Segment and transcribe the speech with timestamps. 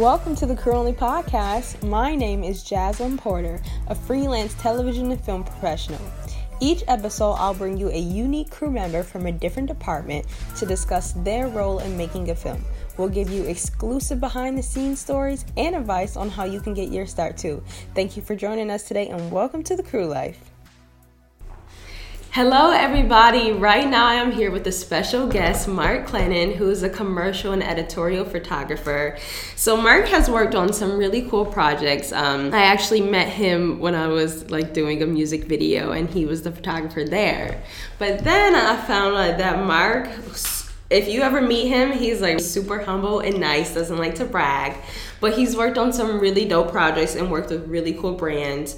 [0.00, 1.86] Welcome to the Crew Only Podcast.
[1.86, 6.00] My name is Jasmine Porter, a freelance television and film professional.
[6.58, 10.24] Each episode, I'll bring you a unique crew member from a different department
[10.56, 12.64] to discuss their role in making a film.
[12.96, 16.88] We'll give you exclusive behind the scenes stories and advice on how you can get
[16.88, 17.62] your start too.
[17.94, 20.49] Thank you for joining us today and welcome to the crew life.
[22.32, 23.50] Hello, everybody.
[23.50, 27.52] Right now, I am here with a special guest, Mark Clennon, who is a commercial
[27.52, 29.18] and editorial photographer.
[29.56, 32.12] So, Mark has worked on some really cool projects.
[32.12, 36.24] Um, I actually met him when I was like doing a music video, and he
[36.24, 37.64] was the photographer there.
[37.98, 40.08] But then I found out that Mark
[40.88, 44.76] if you ever meet him, he's like super humble and nice, doesn't like to brag,
[45.20, 48.76] but he's worked on some really dope projects and worked with really cool brands.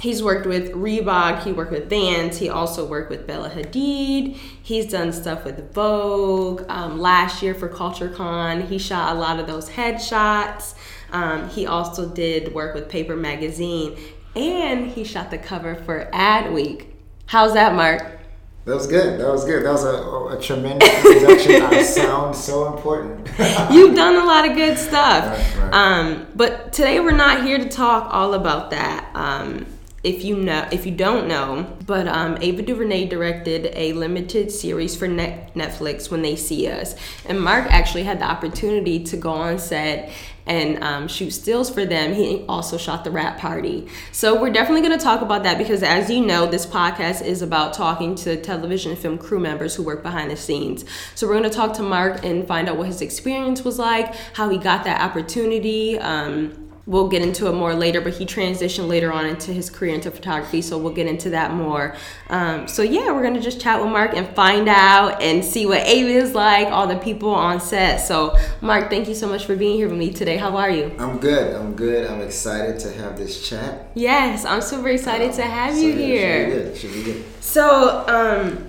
[0.00, 4.34] He's worked with Reebok, he worked with Vans, he also worked with Bella Hadid.
[4.34, 6.64] He's done stuff with Vogue.
[6.68, 10.74] Um, last year for CultureCon, he shot a lot of those headshots.
[11.12, 13.98] Um, he also did work with Paper Magazine,
[14.34, 16.86] and he shot the cover for Adweek.
[17.26, 18.20] How's that, Mark?
[18.64, 19.20] That was good.
[19.20, 19.64] That was good.
[19.64, 21.62] That was a, a tremendous introduction.
[21.62, 23.28] I sound so important.
[23.70, 25.24] You've done a lot of good stuff.
[25.26, 25.74] Right, right.
[25.74, 29.10] Um, but today we're not here to talk all about that.
[29.14, 29.66] Um,
[30.02, 34.96] if you know if you don't know but um, ava duvernay directed a limited series
[34.96, 36.94] for Net- netflix when they see us.
[37.26, 40.10] And mark actually had the opportunity to go on set
[40.46, 42.14] and um, shoot stills for them.
[42.14, 43.86] He also shot the wrap party.
[44.10, 47.42] So we're definitely going to talk about that because as you know this podcast is
[47.42, 50.84] about talking to television and film crew members who work behind the scenes.
[51.14, 54.14] So we're going to talk to mark and find out what his experience was like
[54.34, 58.88] how he got that opportunity um, we'll get into it more later but he transitioned
[58.88, 61.94] later on into his career into photography so we'll get into that more.
[62.28, 65.86] Um, so yeah we're gonna just chat with mark and find out and see what
[65.86, 67.98] ava is like all the people on set.
[67.98, 70.36] So mark thank you so much for being here with me today.
[70.36, 70.92] How are you?
[70.98, 72.10] I'm good i'm good.
[72.10, 73.92] I'm excited to have this chat.
[73.94, 76.50] Yes i'm super excited um, to have so you here.
[76.50, 76.76] should be good.
[76.76, 77.24] Should be good.
[77.40, 78.66] so um,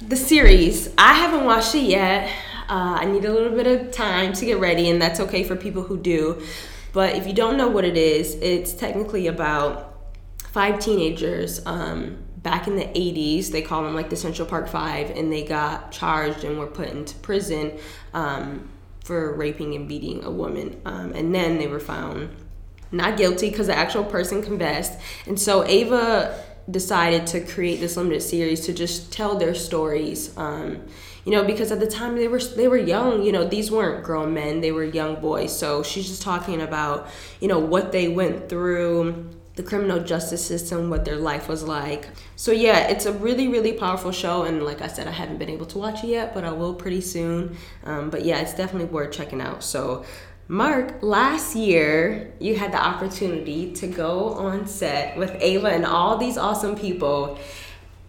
[0.00, 2.30] the series i haven't watched it yet.
[2.66, 5.54] Uh, I need a little bit of time to get ready, and that's okay for
[5.54, 6.42] people who do.
[6.94, 9.98] But if you don't know what it is, it's technically about
[10.52, 11.60] five teenagers.
[11.66, 15.42] Um, back in the 80s, they call them like the Central Park Five, and they
[15.42, 17.72] got charged and were put into prison
[18.14, 18.70] um,
[19.04, 20.80] for raping and beating a woman.
[20.84, 22.30] Um, and then they were found
[22.92, 24.96] not guilty because the actual person confessed.
[25.26, 30.32] And so Ava decided to create this limited series to just tell their stories.
[30.38, 30.82] Um,
[31.24, 33.22] you know, because at the time they were they were young.
[33.22, 35.56] You know, these weren't grown men; they were young boys.
[35.56, 37.08] So she's just talking about
[37.40, 42.08] you know what they went through the criminal justice system, what their life was like.
[42.36, 45.50] So yeah, it's a really, really powerful show, and like I said, I haven't been
[45.50, 47.56] able to watch it yet, but I will pretty soon.
[47.84, 49.64] Um, but yeah, it's definitely worth checking out.
[49.64, 50.04] So.
[50.46, 56.18] Mark, last year you had the opportunity to go on set with Ava and all
[56.18, 57.38] these awesome people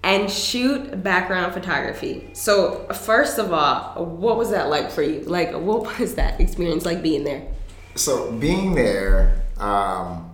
[0.05, 2.29] and shoot background photography.
[2.33, 5.21] So, first of all, what was that like for you?
[5.21, 7.47] Like, what was that experience like being there?
[7.95, 10.31] So, being there, um,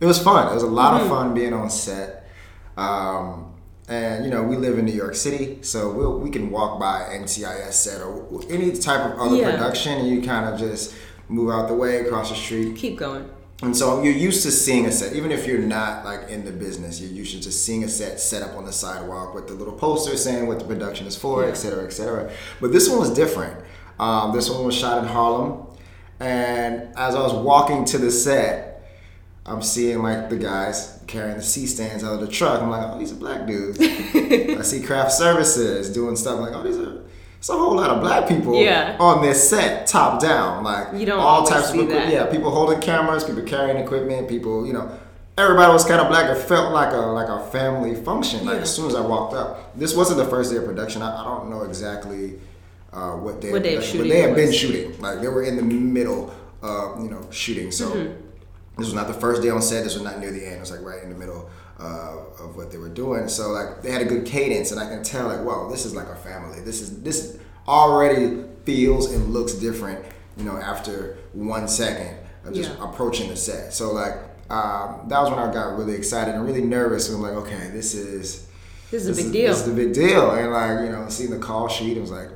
[0.00, 0.50] it was fun.
[0.50, 1.04] It was a lot mm-hmm.
[1.04, 2.28] of fun being on set.
[2.76, 3.54] Um,
[3.88, 7.02] and you know, we live in New York City, so we'll, we can walk by
[7.12, 9.52] NCIS set or any type of other yeah.
[9.52, 10.92] production, and you kind of just
[11.28, 13.30] move out the way, across the street, keep going.
[13.62, 16.52] And so you're used to seeing a set, even if you're not like in the
[16.52, 19.54] business, you're used to just seeing a set set up on the sidewalk with the
[19.54, 21.48] little poster saying what the production is for, yeah.
[21.48, 22.30] et cetera, et cetera.
[22.60, 23.58] But this one was different.
[23.98, 25.66] Um, this one was shot in Harlem.
[26.20, 28.76] And as I was walking to the set,
[29.46, 32.60] I'm seeing like the guys carrying the C stands out of the truck.
[32.60, 33.78] I'm like, oh, these are black dudes.
[33.80, 36.36] I see craft services doing stuff.
[36.36, 37.02] I'm like, oh, these are
[37.46, 38.96] it's a whole lot of black people yeah.
[38.98, 40.64] on this set, top down.
[40.64, 42.12] Like you don't all types of equipment.
[42.12, 44.90] Yeah, people holding cameras, people carrying equipment, people, you know,
[45.38, 46.28] everybody was kind of black.
[46.28, 48.44] It felt like a like a family function.
[48.44, 48.62] Like yeah.
[48.62, 51.02] as soon as I walked up, this wasn't the first day of production.
[51.02, 52.34] I, I don't know exactly
[52.92, 55.00] uh, what day, what day of shooting, but they had been shooting.
[55.00, 57.70] Like they were in the middle of you know shooting.
[57.70, 58.12] So mm-hmm.
[58.76, 59.84] this was not the first day on set.
[59.84, 60.56] This was not near the end.
[60.56, 61.48] It was like right in the middle.
[61.78, 63.28] Uh, of what they were doing.
[63.28, 65.94] So like they had a good cadence, and I can tell like, wow, this is
[65.94, 66.60] like a family.
[66.60, 67.38] This is this
[67.68, 70.02] already feels and looks different.
[70.38, 72.90] You know, after one second of just yeah.
[72.90, 73.74] approaching the set.
[73.74, 74.14] So like
[74.48, 77.08] um, that was when I got really excited and really nervous.
[77.08, 78.46] And I'm like, okay, this is
[78.90, 79.48] this is this a big is, deal.
[79.48, 80.30] This is a big deal.
[80.30, 82.28] And like you know, seeing the call sheet, it was like,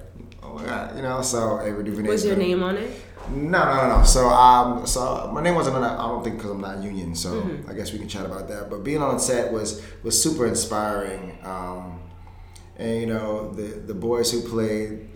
[0.42, 1.22] oh my god, you know.
[1.22, 2.08] So Ava DuVernay.
[2.08, 2.90] Was your name on it?
[3.30, 4.04] No, no, no, no.
[4.04, 5.84] So, um, so my name wasn't on.
[5.84, 7.14] I don't think because I'm not union.
[7.14, 7.70] So mm-hmm.
[7.70, 8.70] I guess we can chat about that.
[8.70, 11.38] But being on set was was super inspiring.
[11.42, 12.00] Um,
[12.76, 15.08] and you know the the boys who played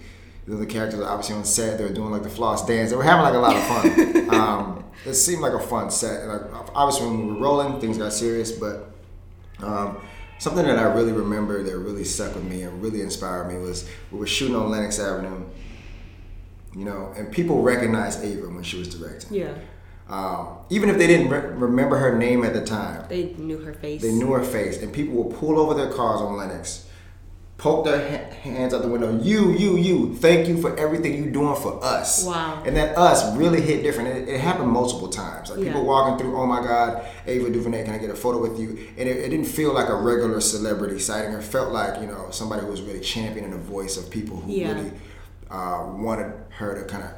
[0.47, 1.79] the other characters were obviously on set.
[1.79, 2.91] They were doing like the floss dance.
[2.91, 4.31] They were having like a lot of fun.
[4.35, 6.23] um, it seemed like a fun set.
[6.23, 8.53] And like, obviously, when we were rolling, things got serious.
[8.53, 8.95] But
[9.61, 9.99] um,
[10.39, 13.89] something that I really remember that really stuck with me and really inspired me was
[14.13, 15.47] we were shooting on Lenox Avenue.
[16.77, 19.37] You know, and people recognized Ava when she was directing.
[19.39, 19.55] Yeah.
[20.09, 23.73] Um, even if they didn't re- remember her name at the time, They knew her
[23.73, 24.03] face.
[24.03, 26.87] they knew her face, and people would pull over their cars on Lenox,
[27.57, 29.19] poke their ha- hands out the window.
[29.23, 30.15] You, you, you.
[30.17, 32.27] Thank you for everything you're doing for us.
[32.27, 32.63] Wow.
[32.67, 34.09] And that us really hit different.
[34.11, 35.49] It, it happened multiple times.
[35.51, 35.67] Like Yeah.
[35.67, 36.37] people walking through.
[36.37, 38.71] Oh my God, Ava DuVernay, can I get a photo with you?
[38.99, 41.33] And it, it didn't feel like a regular celebrity sighting.
[41.33, 44.53] It felt like you know somebody who was really championing the voice of people who
[44.53, 44.75] Yeah.
[44.75, 44.91] really
[45.51, 47.11] uh, wanted her to kind of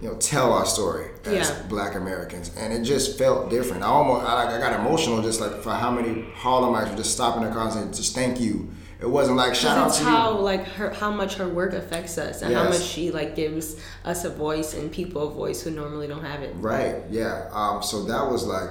[0.00, 1.62] you know tell our story as Yeah.
[1.68, 2.50] black americans.
[2.56, 3.82] And it just felt different.
[3.82, 7.12] I almost I, like, I got emotional just like for how many harlemites were just
[7.12, 8.70] stopping their cars and just thank you.
[9.00, 10.40] It wasn't like shout out to how you.
[10.40, 14.24] like her how much her work affects us and how much she like gives us
[14.24, 16.54] a voice and people a voice who normally don't have it.
[16.56, 17.48] right yeah.
[17.52, 18.70] Um, so that was like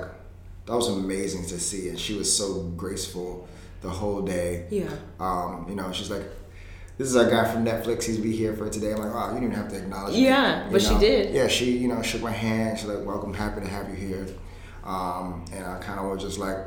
[0.68, 1.90] that was amazing to see.
[1.90, 3.48] And she was so graceful
[3.82, 4.66] the whole day.
[4.70, 4.90] Yeah.
[5.20, 6.24] um, you know she's like
[6.98, 8.04] this is our guy from Netflix.
[8.04, 8.94] He's be here for today.
[8.94, 10.24] I'm like, wow, you didn't even have to acknowledge me.
[10.26, 11.34] Yeah, but she did.
[11.34, 12.80] Yeah, she, you know, shook my hand.
[12.80, 14.28] She's like, welcome, happy to have you here.
[14.84, 16.58] Um, and I kind of was just like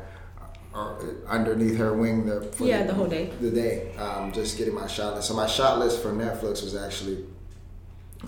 [0.75, 0.95] uh,
[1.29, 3.31] underneath her wing the for Yeah, the whole day.
[3.41, 5.29] The day, um, just getting my shot list.
[5.29, 7.25] So my shot list for Netflix was actually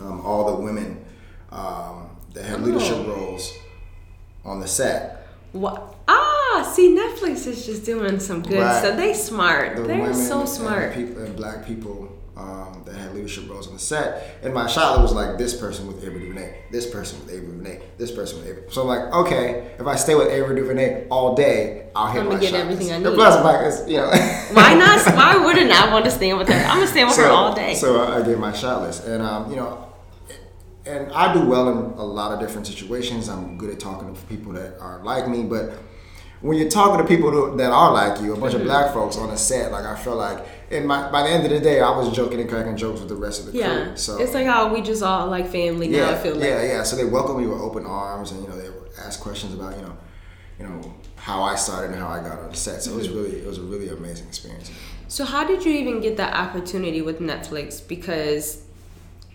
[0.01, 1.05] um, all the women
[1.51, 3.09] um, that had leadership Oh.
[3.09, 3.53] roles
[4.45, 5.27] on the set.
[5.53, 5.97] What?
[6.53, 8.79] Ah, see, Netflix is just doing some good Right.
[8.83, 8.97] stuff.
[8.97, 9.77] They smart.
[9.77, 10.95] the They're so and smart.
[10.95, 14.39] people and black people um, that had leadership roles on the set.
[14.43, 17.81] And my shot was like this person with Ava DuVernay, this person with Ava DuVernay,
[17.99, 18.61] this person with Ava.
[18.73, 22.29] So I'm like, okay, if I stay with Ava DuVernay all day, I'll hit I'm
[22.29, 22.93] gonna get shot everything list.
[22.93, 23.15] I And need.
[23.15, 24.09] plus, I'm like, it's, you know.
[24.55, 25.07] Why not?
[25.17, 26.55] Why wouldn't I want to stand with her?
[26.55, 27.75] I'm gonna stand with her all day.
[27.75, 29.87] So I gave my shot list, and um, you know,
[30.87, 33.29] and I do well in a lot of different situations.
[33.29, 35.73] I'm good at talking to people that are like me, but
[36.41, 38.63] when you're talking to people who- that are like you, a bunch Mm-hmm.
[38.63, 40.39] of black folks on a set, like I feel like,
[40.71, 43.09] and my by the end of the day, I was joking and cracking jokes with
[43.09, 43.97] the rest of the yeah, crew.
[43.97, 45.99] So it's like how we just all like family now.
[45.99, 46.45] yeah, I feel like.
[46.45, 46.83] yeah, yeah.
[46.83, 48.69] So they welcome me with open arms, and you know they
[49.03, 49.97] ask questions about you know,
[50.59, 52.83] you know how I started and how I got on the set.
[52.83, 53.17] So it was Mm-hmm.
[53.17, 54.71] really it was a really amazing experience.
[55.09, 57.87] So how did you even get that opportunity with Netflix?
[57.87, 58.63] Because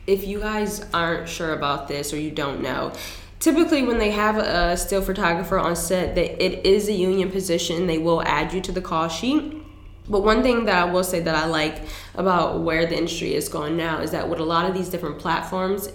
[0.08, 2.94] if you guys aren't sure about this or you don't know,
[3.40, 7.88] typically when they have a still photographer on set, that it is a union position.
[7.88, 9.62] They will add you to the call sheet.
[10.08, 11.82] But one thing that I will say that I like
[12.14, 15.18] about where the industry is going now is that with a lot of these different
[15.18, 15.90] platforms,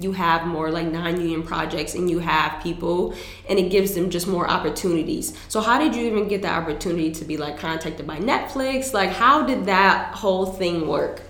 [0.00, 3.14] you have more like non-union projects and you have people
[3.48, 5.36] and it gives them just more opportunities.
[5.48, 8.92] So how did you even get the opportunity to be like contacted by Netflix?
[8.92, 11.22] Like how did that whole thing work?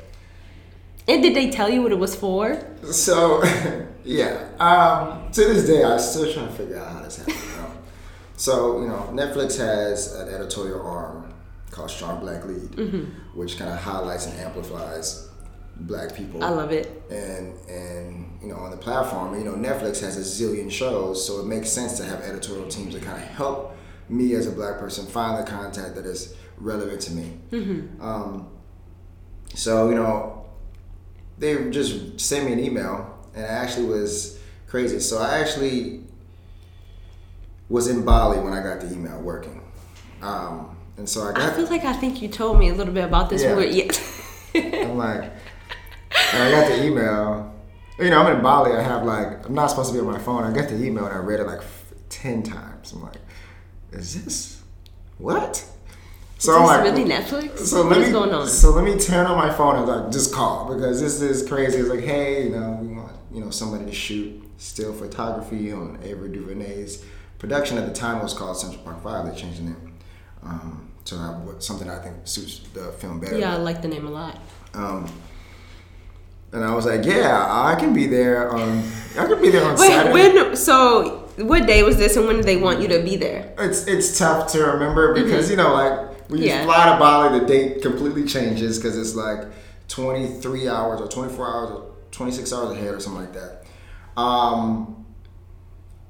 [1.09, 2.62] And did they tell you what it was for?
[2.91, 3.43] So,
[4.04, 4.49] yeah.
[4.58, 7.37] Um, to this day, I'm still trying to figure out how this happened.
[7.37, 7.70] you know.
[8.37, 11.32] So, you know, Netflix has an editorial arm
[11.70, 13.38] called Strong Black Lead, Mm-hmm.
[13.38, 15.28] which kind of highlights and amplifies
[15.76, 16.43] black people.
[16.44, 17.02] I love it.
[17.10, 21.40] And and you know, on the platform, you know, Netflix has a zillion shows, so
[21.40, 23.76] it makes sense to have editorial teams that kind of help
[24.08, 27.38] me as a black person find the content that is relevant to me.
[28.00, 28.49] Um,
[29.54, 30.46] so you know,
[31.38, 35.00] they just sent me an email, and it actually was crazy.
[35.00, 36.00] So I actually
[37.68, 39.62] was in Bali when I got the email working,
[40.20, 41.52] um, and so I got.
[41.52, 43.42] I feel like I think you told me a little bit about this.
[43.42, 43.56] Yeah.
[43.56, 43.70] Word.
[43.70, 43.90] Yeah.
[44.84, 45.24] I'm like,
[46.32, 47.54] and I got the email.
[47.98, 48.72] You know, I'm in Bali.
[48.72, 50.44] I have like, I'm not supposed to be on my phone.
[50.44, 52.92] I got the email and I read it like f- ten times.
[52.92, 53.16] I'm like,
[53.92, 54.62] is this
[55.18, 55.64] what?
[56.38, 57.58] So I'm like, really Netflix?
[57.58, 58.48] So what let is me, going on?
[58.48, 61.78] So let me turn on my phone and like just call because this is crazy.
[61.78, 65.98] It's like, hey, you know, we want you know somebody to shoot still photography on
[66.02, 67.04] Ava DuVernay's
[67.38, 67.78] production.
[67.78, 69.26] At the time, it was called Central Park Five.
[69.32, 69.92] They changed the name
[70.44, 73.38] um, to uh, something I think suits the film better.
[73.38, 74.38] yeah, I like the name a lot.
[74.74, 75.10] Um,
[76.52, 78.82] and I was like, yeah, I can be there on.
[79.18, 80.12] I can be there on Wait, Saturday.
[80.12, 80.56] when?
[80.56, 83.54] So, what day was this, and when did they want you to be there?
[83.58, 86.58] It's it's tough to remember because you know, like we you Mm-hmm.
[86.58, 86.64] Yeah.
[86.64, 89.46] fly to Bali, the date completely changes because it's like
[89.88, 93.33] twenty three hours or twenty four hours or twenty six hours ahead or something like
[93.35, 93.64] that.
[94.21, 95.04] Um,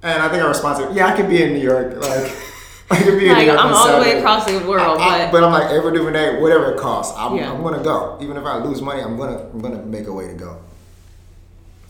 [0.02, 2.32] and I think our response is, yeah, I could be in New York, like.
[2.90, 5.22] I could be in Like New York I'm all the way across the world, I-
[5.22, 7.50] I- but but I'm like Ava DuVernay, whatever it costs, I'm, Yeah.
[7.50, 8.18] I'm gonna go.
[8.20, 10.58] Even if I lose money, I'm gonna I'm gonna make a way to go.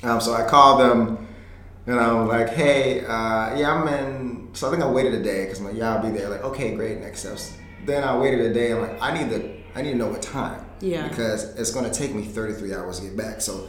[0.05, 1.27] Um, so I called them,
[1.89, 5.45] and I'm like, "Hey, uh, yeah, I'm in." So I think I waited a day
[5.45, 7.53] because I'm like, "Yeah, I'll be there." Like, okay, great, next steps.
[7.85, 8.71] Then I waited a day.
[8.73, 11.09] I'm like, "I need to I need to know what time." Yeah.
[11.09, 13.41] Because it's going to take me 33 hours to get back.
[13.41, 13.69] So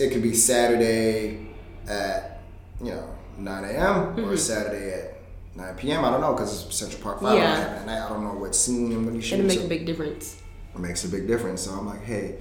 [0.00, 1.48] it could be Saturday
[1.88, 2.40] at,
[2.82, 3.08] you know,
[3.38, 3.76] 9 a.m.
[4.16, 4.24] Mm-hmm.
[4.28, 5.14] or Saturday at
[5.56, 6.04] 9 p.m.
[6.04, 7.76] I don't know because it's Central Park 5 Yeah.
[7.80, 8.00] at night.
[8.04, 9.46] I don't know what scene I'm going to be It'll shooting.
[9.46, 10.40] make so a big difference.
[10.74, 11.62] it makes a big difference.
[11.62, 12.38] So I'm like, hey,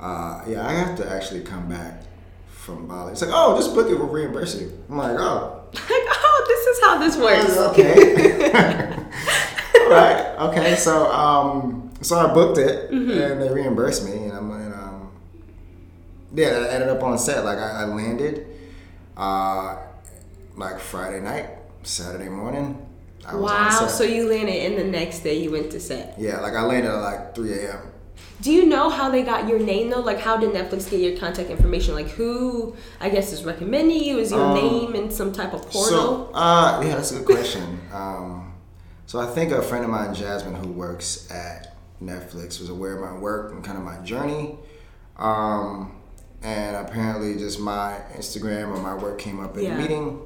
[0.00, 2.02] uh, yeah, I have to actually come back
[2.48, 3.12] from Bali.
[3.12, 4.70] It's like, oh, just book it with reimbursing.
[4.88, 7.56] I'm like, oh, Like, oh, this is how this works.
[7.72, 8.94] okay.
[9.84, 10.36] All right.
[10.50, 10.76] Okay.
[10.76, 13.10] So, um, so I booked it, and
[13.42, 14.50] they reimbursed me, and I'm,
[16.34, 17.44] yeah, I ended up on set.
[17.44, 18.46] Like I, I landed,
[19.16, 19.76] uh,
[20.56, 21.50] like Friday night,
[21.82, 22.84] Saturday morning.
[23.26, 23.86] I was on Wow.
[23.88, 26.14] So you landed, and the next day you went to set.
[26.18, 27.78] yeah, like I landed at like 3 a.m.
[28.42, 30.00] Do you know how they got your name though?
[30.00, 31.94] Like, how did Netflix get your contact information?
[31.94, 34.18] Like, who I guess is recommending you?
[34.18, 36.28] Is your Um, name in some type of portal?
[36.28, 37.80] So, uh, yeah, that's a good question.
[37.92, 38.52] um,
[39.06, 43.00] so I think a friend of mine, Jasmine, who works at Netflix, was aware of
[43.00, 44.58] my work and kind of my journey.
[45.16, 45.94] Um,
[46.44, 49.74] and apparently, just my Instagram or my work came up in Yeah.
[49.76, 50.20] a meeting.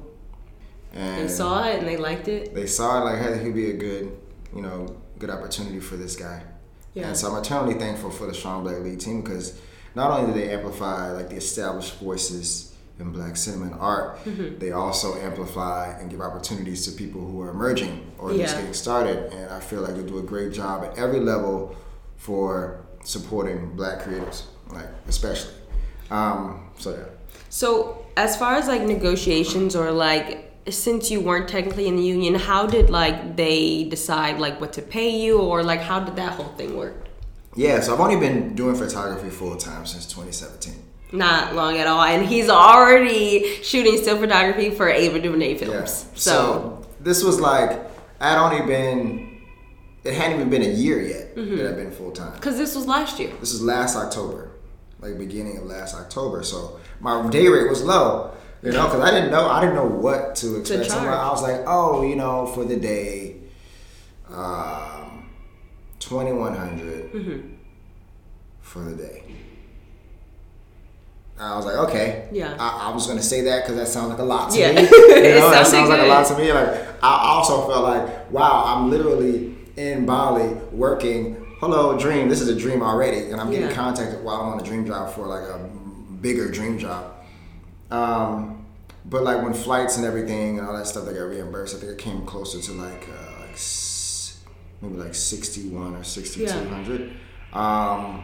[0.93, 2.53] And they saw it and they liked it.
[2.53, 4.11] They saw it like, hey, he'd be a good,
[4.55, 6.41] you know, good opportunity for this guy.
[6.95, 7.07] Yeah.
[7.07, 9.59] And so I'm eternally thankful for the Strong Black Lead team because
[9.95, 14.57] not only do they amplify like the established voices in black cinema and art, Mm-hmm.
[14.57, 19.31] they also amplify and give opportunities to people who are emerging or just getting started.
[19.31, 21.75] And I feel like they do a great job at every level
[22.17, 25.53] for supporting black creators, like especially.
[26.11, 27.03] Um, so yeah.
[27.49, 32.35] So, as far as like negotiations or like since you weren't technically in the union,
[32.35, 36.33] how did like they decide like what to pay you or like how did that
[36.33, 37.07] whole thing work?
[37.55, 40.73] Yeah, so I've only been doing photography full time since 2017.
[41.11, 46.05] Not long at all, and he's already shooting still photography for Ava DuVernay films.
[46.05, 46.11] Yeah.
[46.15, 47.79] So, this was like
[48.21, 49.41] I'd only been
[50.03, 51.57] it hadn't even been a year yet Mm-hmm.
[51.57, 52.33] that I've been full time.
[52.33, 53.31] because this was last year.
[53.39, 54.48] This is last October,
[55.01, 56.43] like beginning of last October.
[56.43, 59.87] So my day rate was low, you know, because I didn't know I didn't know
[59.87, 60.91] what to expect.
[60.91, 60.97] So.
[60.99, 63.37] I was like, oh, you know, for the day,
[64.31, 65.29] um,
[65.99, 67.53] twenty Mm-hmm.
[68.61, 69.23] for the day.
[71.39, 72.27] I was like, okay.
[72.33, 72.55] Yeah.
[72.59, 74.73] I, I was gonna say that because that sounds like a lot to Yeah.
[74.73, 74.81] me.
[74.89, 76.51] You know, that sounds like a lot to me.
[76.51, 76.67] Like
[77.01, 81.45] I also felt like, wow, I'm literally in Bali working.
[81.59, 82.29] Hello, dream.
[82.29, 83.73] This is a dream already, and I'm getting Yeah.
[83.75, 85.59] contacted while I'm on a dream job for like a
[86.21, 87.11] bigger dream job.
[87.91, 88.65] Um,
[89.05, 91.91] but like when flights and everything and all that stuff that got reimbursed, I think
[91.91, 93.59] it came closer to like uh, like
[94.81, 97.11] maybe like sixty one or sixty two hundred.
[97.51, 98.23] Um,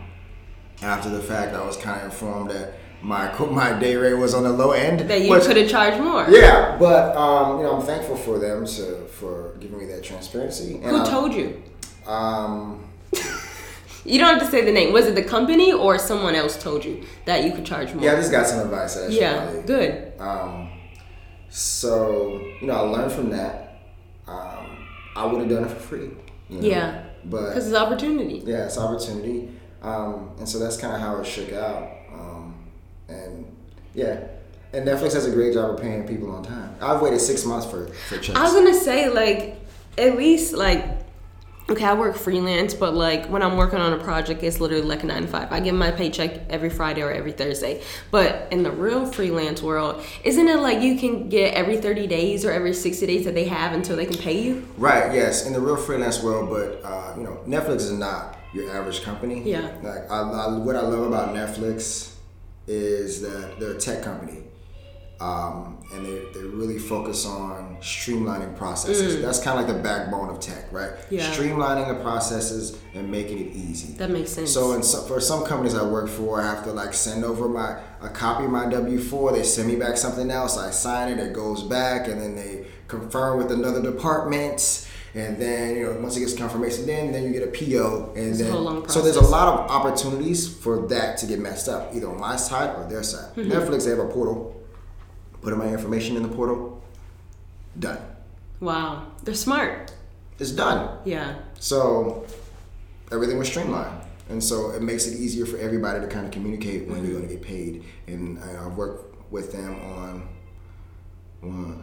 [0.82, 4.44] after the fact, I was kind of informed that my my day rate was on
[4.44, 5.02] the low end.
[5.10, 6.26] That you could have charged more.
[6.30, 10.76] yeah, but um, you know, I'm thankful for them to for giving me that transparency.
[10.76, 11.62] And Who told you?
[12.08, 12.84] Um,
[14.06, 14.94] You don't have to say the name.
[14.94, 18.04] Was it the company or someone else told you that you could charge more?
[18.04, 18.94] yeah, I just got some advice.
[18.94, 20.14] Should Yeah, good.
[20.20, 20.70] Um,
[21.50, 23.82] so you know, I learned from that.
[24.28, 26.12] Um, I would have done it for free.
[26.50, 26.68] You know?
[26.68, 27.04] Yeah.
[27.24, 28.44] but Because it's opportunity.
[28.46, 29.50] yeah, it's opportunity,
[29.82, 31.90] um, and so that's kind of how it shook out.
[32.14, 32.56] Um,
[33.08, 33.56] and
[33.96, 34.20] yeah,
[34.74, 36.76] and Netflix does a great job of paying people on time.
[36.82, 38.38] I've waited six months for for checks.
[38.38, 39.60] I was gonna say like
[39.98, 40.95] at least like
[41.70, 45.04] okay, I work freelance, but like when I'm working on a project, it's literally like
[45.04, 45.52] a nine to five.
[45.52, 47.82] I get my paycheck every Friday or every Thursday.
[48.12, 52.46] But in the real freelance world, isn't it like you can get every 30 days
[52.46, 54.68] or every 60 days that they have until they can pay you?
[54.78, 55.14] Right.
[55.14, 59.02] Yes, in the real freelance world, but uh, you know, Netflix is not your average
[59.02, 59.42] company.
[59.44, 59.72] Yeah.
[59.82, 62.14] Like I, I, what I love about Netflix
[62.68, 64.44] is that they're a tech company,
[65.20, 69.22] um, and they they really focus on streamlining processes.
[69.22, 70.92] That's kind of like the backbone of tech, right?
[70.92, 71.06] Mm.
[71.12, 71.32] Yeah.
[71.32, 73.94] Streamlining the processes and making it easy.
[73.94, 74.52] That makes sense.
[74.52, 77.48] So, in some, for some companies I work for, I have to like send over
[77.48, 79.32] my a copy of my W four.
[79.32, 80.58] They send me back something else.
[80.58, 81.20] I sign it.
[81.20, 84.88] It goes back, and then they confirm with another department.
[85.14, 88.32] And then you know once it gets confirmation, then then you get a PO, and
[88.32, 92.10] It's then so there's a lot of opportunities for that to get messed up, either
[92.10, 93.34] on my side or their side.
[93.36, 93.50] Mm-hmm.
[93.50, 94.65] Netflix they have a portal.
[95.46, 96.82] Put in my information in the portal.
[97.78, 98.00] Done.
[98.62, 99.92] wow, they're smart.
[100.40, 100.98] It's done.
[101.06, 101.36] Yeah.
[101.60, 102.26] So
[103.12, 104.02] everything was streamlined.
[104.30, 107.28] And so it makes it easier for everybody to kind of communicate when you're going
[107.28, 107.84] to get paid.
[108.08, 110.28] And I- I've worked with them on,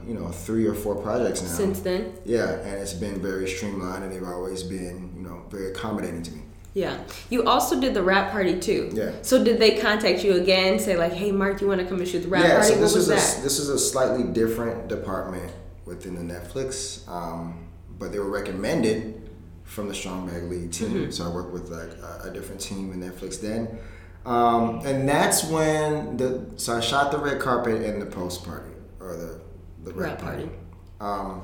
[0.09, 1.49] you know, three or four projects now.
[1.49, 5.69] Since then, yeah, and it's been very streamlined, and they've always been, you know, very
[5.71, 6.42] accommodating to me.
[6.75, 6.99] Yeah.
[7.29, 8.91] You also did the wrap party too.
[8.95, 9.13] Yeah.
[9.23, 10.79] So did they contact you again?
[10.79, 12.69] Say like, hey, Mark, you want to come and shoot the wrap yeah, party?
[12.69, 13.43] so what this was is a, that?
[13.43, 15.53] this is a slightly different department
[15.85, 19.31] within the Netflix, um, but they were recommended
[19.65, 21.11] from the Strong Black Lead team.
[21.13, 23.79] So I worked with like a, a different team in Netflix then.
[24.25, 28.71] Um, and that's when the so I shot the red carpet and the post party
[29.01, 29.41] or the
[29.85, 30.43] the red Red party.
[30.45, 30.57] party.
[31.01, 31.43] Um,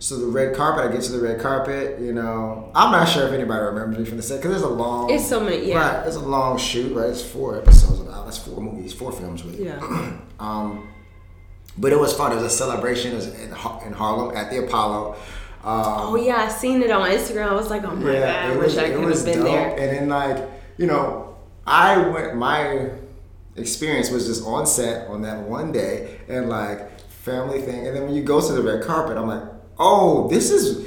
[0.00, 2.00] so the red carpet, I get to the red carpet.
[2.00, 4.68] You know, I'm not sure if anybody remembers me from the set because there's a
[4.68, 5.10] long.
[5.10, 5.98] It's so many, yeah.
[5.98, 6.94] Right, it's a long shoot.
[6.94, 8.00] Right, it's four episodes.
[8.00, 9.64] About that's four movies, four films really.
[9.66, 10.16] Yeah.
[10.38, 10.88] Um,
[11.76, 12.30] but it was fun.
[12.30, 13.10] It was a celebration.
[13.10, 15.14] It was in, Har- in Harlem at the Apollo.
[15.64, 17.48] Um, Oh yeah, I seen it on Instagram.
[17.48, 19.46] I was like, oh my god, I wish was, I could have been dope.
[19.46, 19.70] there.
[19.70, 21.36] And then like, you know,
[21.66, 22.90] I went my
[23.56, 27.86] experience was just on set on that one day and like family thing.
[27.88, 29.42] And then when you go to the red carpet, I'm like,
[29.78, 30.86] oh, this is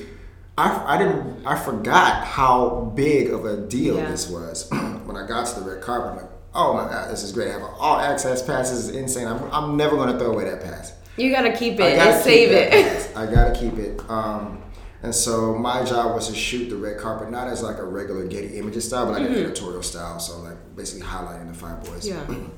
[0.58, 4.10] I, I didn't I forgot how big of a deal Yeah.
[4.10, 4.70] this was.
[5.06, 7.50] when I got to the red carpet, I'm like, oh my god, this is great.
[7.50, 8.90] I have all access passes.
[8.90, 9.28] Is insane.
[9.28, 10.94] I'm, I'm never gonna throw away that pass.
[11.18, 11.82] You gotta keep it.
[11.82, 13.12] I gotta keep save it.
[13.18, 14.00] I gotta keep it.
[14.10, 14.62] Um,
[15.04, 18.28] and so my job was to shoot the red carpet, not as like a regular
[18.28, 20.20] Getty Images style, but like an editorial style.
[20.20, 22.08] So like basically highlighting the five boys.
[22.08, 22.34] Mm-hmm.
[22.34, 22.40] yeah.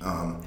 [0.00, 0.42] Um,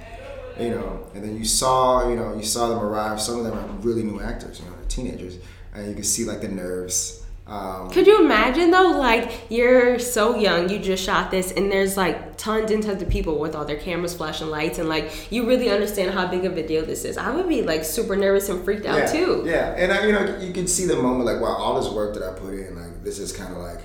[0.59, 3.21] you know, and then you saw, you know, you saw them arrive.
[3.21, 5.37] Some of them are really new actors, you know, they're teenagers,
[5.73, 7.21] and you could see like the nerves.
[7.47, 11.97] Um, Could you imagine though, like you're so young, you just shot this, and there's
[11.97, 15.45] like tons and tons of people with all their cameras, flashing lights, and like you
[15.45, 17.17] really understand how big of a deal this is.
[17.17, 19.43] I would be like super nervous and freaked out yeah, too.
[19.45, 22.13] Yeah, and I, you know, you can see the moment like, wow, all this work
[22.13, 23.81] that I put in, like this is kind of like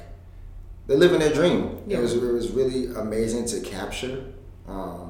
[0.87, 1.79] they're living their dream.
[1.87, 1.99] Yeah.
[1.99, 4.25] It was it was really amazing to capture.
[4.69, 5.06] Um,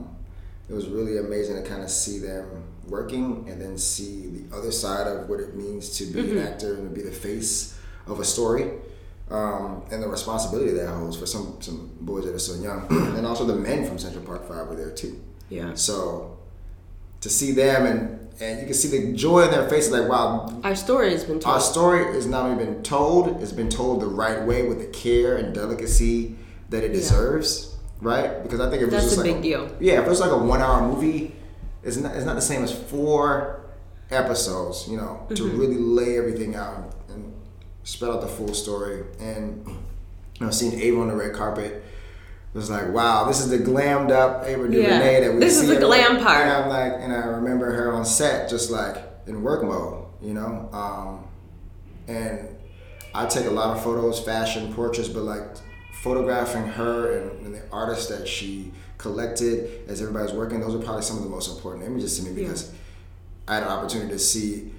[0.68, 4.70] it was really amazing to kind of see them working and then see the other
[4.73, 6.38] side of what it means to be Mm-hmm.
[6.38, 8.70] an actor and to be the face of a story.
[9.28, 13.26] Um, and the responsibility that holds for some some boys that are so young, and
[13.26, 15.20] also the men from Central Park Five were there too.
[15.49, 15.75] Yeah.
[15.75, 16.38] So
[17.23, 20.61] to see them and and you can see the joy in their faces, like wow,
[20.62, 24.00] Our story has been told our story has not only been told, it's been told
[24.00, 26.37] the right way with the care and delicacy
[26.70, 26.99] that it Yeah.
[26.99, 28.43] deserves, right?
[28.43, 29.71] Because I think if it was just a like big deal.
[29.81, 31.35] Yeah, if it's like a one-hour movie,
[31.83, 33.61] it's not it's not the same as four
[34.11, 35.59] episodes, you know, to Mm-hmm.
[35.59, 37.33] really lay everything out and
[37.85, 39.05] spread out the full story.
[39.20, 39.66] And
[40.38, 41.83] you know, seeing Ava on the red carpet
[42.55, 44.68] was like, wow, this is the glammed up Ava Yeah.
[44.70, 46.42] DuVernay that we This is the glam part.
[46.47, 50.33] And I'm like, and I remember her on set just like in work mode, you
[50.35, 50.68] know.
[50.73, 51.25] Um,
[52.09, 52.49] and
[53.14, 55.42] I take a lot of photos, fashion, portraits, but like
[56.07, 61.03] photographing her and, and the artists that she collected as everybody's working, those are probably
[61.03, 62.73] some of the most important images to me because
[63.49, 64.73] I had an opportunity to see,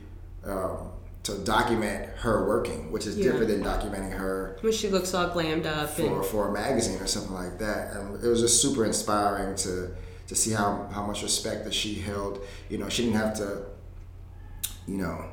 [0.45, 0.89] um,
[1.23, 3.25] to document her working, which is Yeah.
[3.33, 6.97] different than documenting her when she looks all glammed up for, and for a magazine
[7.01, 7.93] or something like that.
[7.93, 9.89] And it was just super inspiring to
[10.27, 12.41] to see how, how much respect that she held.
[12.69, 13.63] You know, she didn't have to,
[14.85, 15.23] you know,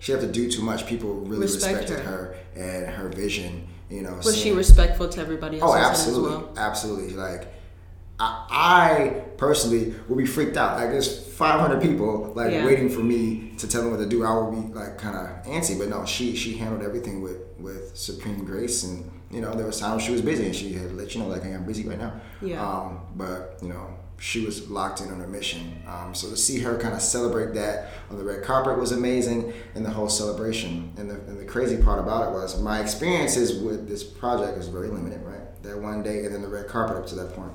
[0.00, 0.86] she didn't have to do too much.
[0.86, 2.36] People really Respect respected her.
[2.56, 2.60] her.
[2.60, 3.68] and her vision.
[3.90, 6.52] You know, was she respectful to everybody else Oh, absolutely, as well?
[6.58, 7.14] absolutely.
[7.14, 7.48] Like,
[8.20, 10.76] I, I personally would be freaked out.
[10.78, 12.66] Like, there's 500 people like Yeah.
[12.66, 14.24] waiting for me to tell them what to do.
[14.24, 17.96] I would be like kind of antsy, but no, she she handled everything with with
[17.96, 18.82] supreme grace.
[18.84, 21.28] And you know, there was times she was busy, and she had let you know,
[21.28, 22.20] like, hey, I'm busy right now.
[22.42, 22.60] Yeah.
[22.66, 25.80] Um, but you know, she was locked in on her mission.
[25.86, 29.52] Um, so to see her kind of celebrate that on the red carpet was amazing,
[29.74, 30.92] and the whole celebration.
[30.96, 34.68] And the, and the crazy part about it was my experiences with this project is
[34.68, 35.62] very limited, right?
[35.62, 37.52] That one day, and then the red carpet up to that point,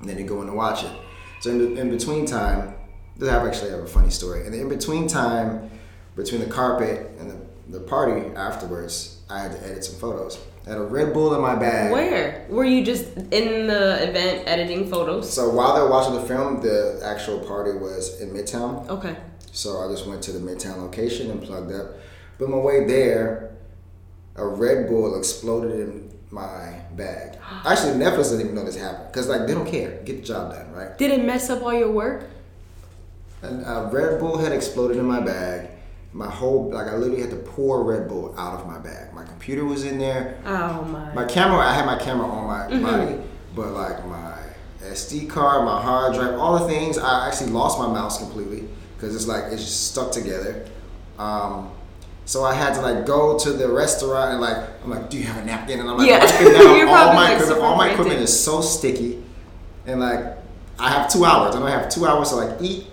[0.00, 0.92] and then you go in to watch it.
[1.40, 2.74] So in, in between time,
[3.22, 4.46] I actually have a funny story.
[4.46, 5.70] And in between time,
[6.16, 10.38] between the carpet and the, the party afterwards, I had to edit some photos.
[10.66, 11.90] I had a Red Bull in my bag.
[11.90, 15.32] Where were you just in the event editing photos?
[15.32, 18.88] So while they're watching the film, the actual party was in Midtown.
[18.88, 19.16] Okay.
[19.52, 21.96] So I just went to the Midtown location and plugged up.
[22.38, 23.52] But my way there,
[24.36, 27.38] a Red Bull exploded in my bag.
[27.64, 30.00] Actually, Netflix doesn't even know this happened because like they don't care.
[30.04, 30.96] Get the job done, right?
[30.98, 32.28] Did it mess up all your work?
[33.42, 35.70] And a Red Bull had exploded in my bag.
[36.12, 39.12] My whole like I literally had to pour Red Bull out of my bag.
[39.14, 40.40] My computer was in there.
[40.44, 41.14] Oh my.
[41.14, 43.20] My camera, I had my camera on my body,
[43.54, 44.36] but like my
[44.82, 49.14] SD card, my hard drive, all the things, I actually lost my mouse completely because
[49.14, 50.66] it's like it's just stuck together.
[51.18, 51.70] Um,
[52.24, 55.24] so I had to like go to the restaurant and like I'm like, do you
[55.24, 55.80] have a napkin?
[55.80, 56.42] And I'm like, Yeah.
[56.76, 57.62] You're all my like, equipment.
[57.62, 59.22] All my equipment is so sticky,
[59.86, 60.24] and like
[60.78, 61.54] I have two hours.
[61.54, 62.86] I I have two hours to like eat.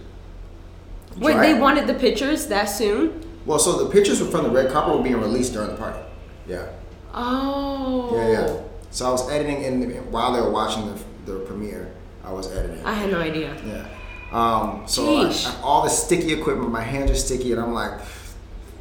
[1.19, 3.23] Wait, they wanted the pictures that soon?
[3.45, 5.99] Well, so the pictures from the red carpet were being released during the party.
[6.47, 6.67] Yeah.
[7.13, 8.11] Oh.
[8.15, 8.61] Yeah, yeah.
[8.91, 11.93] So I was editing in while they were watching the, the premiere.
[12.23, 12.85] I was editing.
[12.85, 13.55] I had no idea.
[13.65, 13.87] Yeah.
[14.31, 17.99] Um, so I, I- all the sticky equipment, my hands are sticky, and I'm like,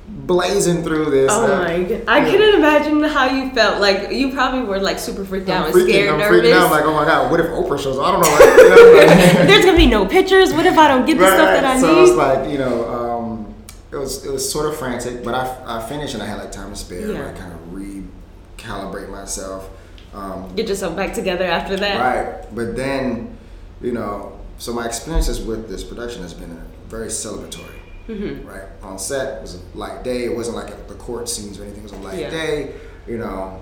[0.08, 1.30] blazing through this.
[1.32, 2.04] Oh uh, my god!
[2.08, 2.30] I yeah.
[2.30, 3.80] couldn't imagine how you felt.
[3.80, 6.40] Like you probably were like super freaked out I'm and freaking, scared, I'm nervous.
[6.42, 6.64] freaking out.
[6.64, 7.98] I'm like, oh my god, what if Oprah shows?
[7.98, 8.06] up?
[8.06, 8.30] I don't know.
[8.30, 10.52] Like, you know, like- There's gonna be no pictures.
[10.52, 11.80] What if I don't get the stuff that I need?
[11.80, 12.02] so need?
[12.02, 13.54] it's like you know, um,
[13.92, 16.52] it was it was sort of frantic, but I, I finished and I had like
[16.52, 17.24] time to spare, Yeah.
[17.26, 19.70] like kind of recalibrate myself.
[20.14, 22.00] Um, Get yourself back together after that.
[22.00, 23.36] right, but then
[23.82, 27.75] you know, so my experiences with this production has been very celebratory.
[28.08, 28.46] Mm-hmm.
[28.46, 30.24] Right on set, it was a light day.
[30.24, 31.80] It wasn't like the court scenes or anything.
[31.80, 32.30] It was a light Yeah.
[32.30, 32.74] day.
[33.08, 33.60] You know,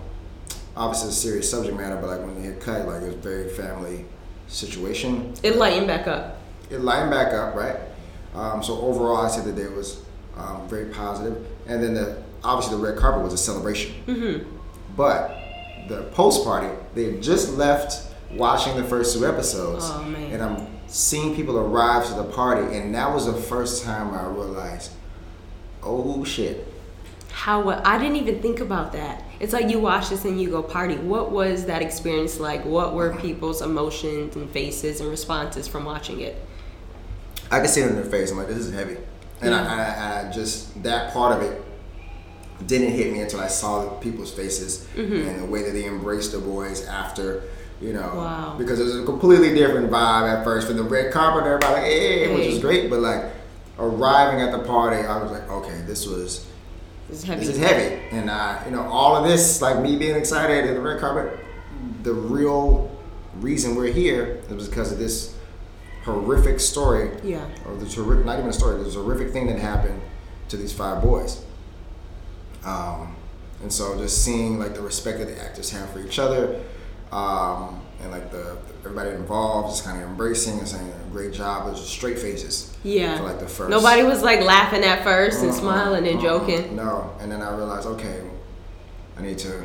[0.77, 3.15] obviously it's a serious subject matter, but like when they hit cut, like it was
[3.15, 4.05] a very family
[4.49, 6.39] situation It lightened back up.
[6.71, 7.77] it lined back up, right?
[8.35, 10.03] Um, so overall, I said the day was
[10.37, 13.95] um, very positive, and then the obviously the red carpet was a celebration.
[14.07, 14.49] Mm-hmm.
[14.97, 15.39] But
[15.89, 20.33] the post party, they had just left watching the first two episodes, Oh, man.
[20.33, 24.25] and I'm seeing people arrive to the party, and that was the first time I
[24.27, 24.93] realized,
[25.83, 26.67] oh shit,
[27.33, 27.63] How?
[27.63, 27.85] What?
[27.85, 29.25] I didn't even think about that.
[29.41, 30.97] It's like you watch this and you go party.
[30.97, 32.65] What was that experience like?
[32.65, 36.37] What were people's emotions and faces and responses from watching it?
[37.51, 38.31] I could see it in their face.
[38.31, 38.97] I'm like, this is heavy,
[39.41, 40.21] and Yeah.
[40.23, 41.61] I, I, I just that part of it
[42.69, 45.29] didn't hit me until I saw the people's faces Mm-hmm.
[45.29, 47.43] and the way that they embraced the boys after,
[47.81, 48.55] you know, Wow.
[48.59, 50.67] because it was a completely different vibe at first.
[50.69, 52.51] From the red carpet, everybody like, hey, which Hey.
[52.53, 53.25] was great, but like
[53.79, 56.47] arriving at the party, I was like, okay, this was
[57.11, 57.41] It's heavy.
[57.45, 60.75] this is heavy, and uh, you know, all of this, like me being excited at
[60.75, 61.39] the red carpet,
[62.03, 62.91] the real
[63.41, 65.35] reason we're here is because of this
[66.05, 67.45] horrific story Yeah.
[67.67, 70.01] or the horrific, not even a story, a horrific thing that happened
[70.49, 71.41] to these five boys.
[72.65, 73.17] Um,
[73.63, 76.61] and so just seeing like the respect that the actors have for each other,
[77.15, 81.67] um, and like the everybody involved just kind of embracing and saying great job.
[81.67, 82.77] There's straight faces.
[82.83, 83.17] Yeah.
[83.17, 83.71] For like the first.
[83.71, 86.77] Nobody was like laughing at first and Uh-uh, smiling and uh-uh, joking.
[86.77, 88.21] No, and then I realized, okay,
[89.17, 89.65] I need to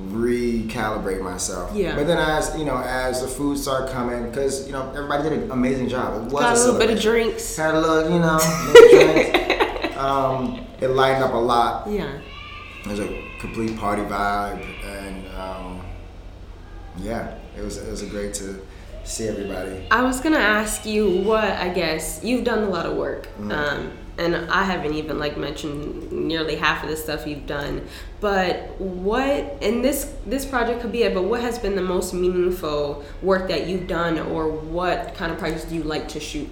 [0.00, 1.74] recalibrate myself.
[1.74, 1.94] Yeah.
[1.94, 5.32] But then as you know, as the food started coming, because you know everybody did
[5.44, 6.14] an amazing job.
[6.14, 7.56] It was Got a little bit of drinks.
[7.56, 8.36] Had a little, you know,
[8.74, 11.88] little um, it lightened up a lot.
[11.88, 12.18] Yeah.
[12.84, 15.77] There's a complete party vibe, and um,
[17.02, 18.60] yeah, it was it was great to
[19.04, 19.86] see everybody.
[19.90, 23.52] I was gonna ask you what I guess you've done a lot of work, Mm-hmm.
[23.52, 27.86] um, and I haven't even like mentioned nearly half of the stuff you've done.
[28.20, 31.14] But what and this this project could be it.
[31.14, 35.38] But what has been the most meaningful work that you've done, or what kind of
[35.38, 36.48] projects do you like to shoot?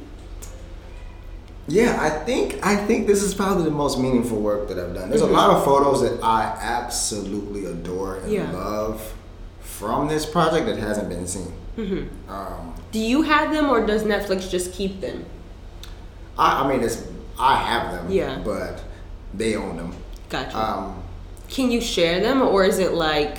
[1.69, 5.09] Yeah, I think I think this is probably the most meaningful work that I've done.
[5.11, 8.53] There's a lot of photos that I absolutely adore and Yeah.
[8.53, 9.13] love
[9.67, 11.53] from this project that hasn't been seen.
[12.29, 15.25] Um, Do you have them, or does Netflix just keep them?
[16.39, 17.07] I, I mean, it's
[17.39, 18.41] I have them, Yeah.
[18.45, 18.83] but
[19.35, 19.95] they own them.
[20.31, 20.57] Gotcha.
[20.59, 21.03] Um,
[21.49, 23.39] Can you share them, or is it like,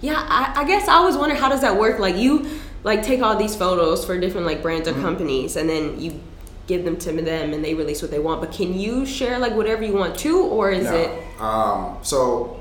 [0.00, 0.24] yeah?
[0.28, 1.98] I, I guess I always wonder how does that work.
[1.98, 2.46] Like you,
[2.84, 5.02] like take all these photos for different like brands or Mm-hmm.
[5.02, 6.20] companies, and then you
[6.68, 8.40] give them to them, and they release what they want.
[8.40, 10.94] But can you share like whatever you want to, or is no.
[10.96, 11.40] it?
[11.40, 12.60] Um, so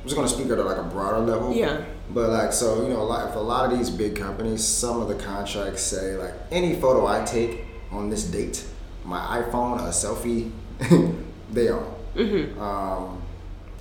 [0.00, 1.54] I'm just gonna speak at like a broader level.
[1.54, 1.84] Yeah.
[2.10, 5.08] But like, so you know, like, for a lot of these big companies, some of
[5.08, 8.64] the contracts say like any photo I take on this date,
[9.04, 10.50] my iPhone, a selfie,
[11.52, 11.94] they own.
[12.14, 12.60] Mm-hmm.
[12.60, 13.22] Um,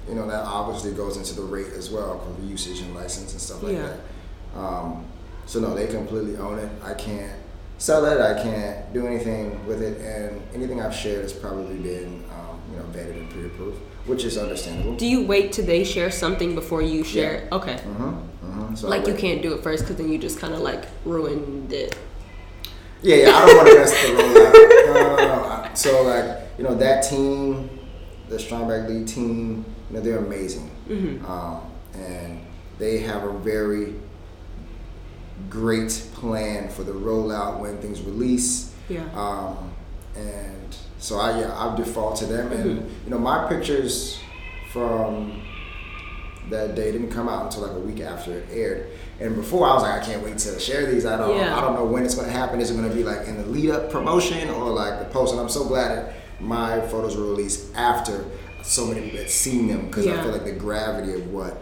[0.08, 3.32] you know, that obviously goes into the rate as well for the usage and license
[3.34, 3.94] and stuff like Yeah.
[4.54, 4.60] that.
[4.60, 5.06] Um,
[5.46, 6.70] so no, they completely own it.
[6.84, 7.32] I can't
[7.78, 8.20] sell it.
[8.20, 12.78] I can't do anything with it, and anything I've shared has probably been, um, you
[12.78, 14.96] know, vetted and pre-approved, which is understandable.
[14.96, 17.36] Do you wait till they share something before you share?
[17.36, 17.52] it?
[17.52, 17.76] Okay.
[17.76, 18.76] Mm-hmm, mm-hmm.
[18.76, 21.72] So Like you can't do it first because then you just kind of like ruined
[21.74, 21.96] it.
[23.04, 24.86] Yeah, yeah, I don't want to mess the rollout.
[24.88, 27.70] No, no, no, So like, you know, that team,
[28.30, 31.26] the Strong Black Lead team, you know, they're amazing, Mm-hmm.
[31.30, 31.62] um,
[31.94, 32.40] and
[32.80, 33.94] they have a very
[35.50, 38.74] great plan for the rollout when things release.
[38.90, 39.04] Yeah.
[39.14, 39.72] Um,
[40.16, 40.57] and
[41.00, 43.04] so I yeah, I default to them, and Mm-hmm.
[43.06, 44.20] you know, my pictures
[44.72, 45.42] from
[46.50, 48.88] that day didn't come out until like a week after it aired.
[49.20, 51.06] And before I was like, I can't wait to share these.
[51.06, 51.58] I don't, Yeah.
[51.58, 52.62] I don't know when it's going to happen.
[52.62, 55.34] Is it going to be like in the lead up promotion or like the post?
[55.34, 58.24] And I'm so glad that my photos were released after
[58.64, 60.24] so many people had seen them because I Yeah.
[60.24, 61.58] feel like the gravity of what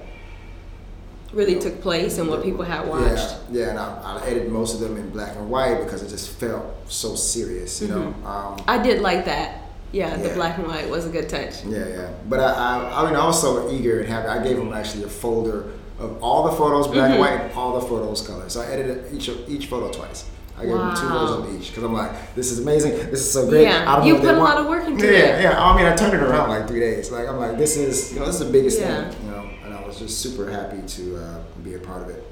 [1.34, 3.36] Really took place and what people had watched.
[3.52, 6.10] Yeah, yeah, and I, I edited most of them in black and white because it
[6.10, 8.14] just felt so serious, you know.
[8.26, 9.62] Um, I did like that.
[9.92, 11.66] Yeah, the black and white was a good touch.
[11.66, 12.10] Yeah, yeah.
[12.30, 14.28] But I, I, I mean, I was eager and happy.
[14.28, 17.12] I gave him actually a folder of all the photos black Mhm.
[17.12, 18.48] and white and all the photos color.
[18.50, 20.26] So I edited each of, each photo twice.
[20.58, 21.16] I gave them two Wow.
[21.16, 22.92] rows of each because I'm like, this is amazing.
[23.12, 23.64] This is so great.
[23.64, 25.42] Yeah, I don't you put a lot of work into yeah, it.
[25.44, 25.64] Yeah, yeah.
[25.64, 27.12] I mean, I turned it around like three days.
[27.12, 29.10] Like I'm like, this is you know, this is the biggest Yeah.
[29.10, 29.26] thing.
[29.26, 32.24] You know, and I was just super happy to uh, be a part of it.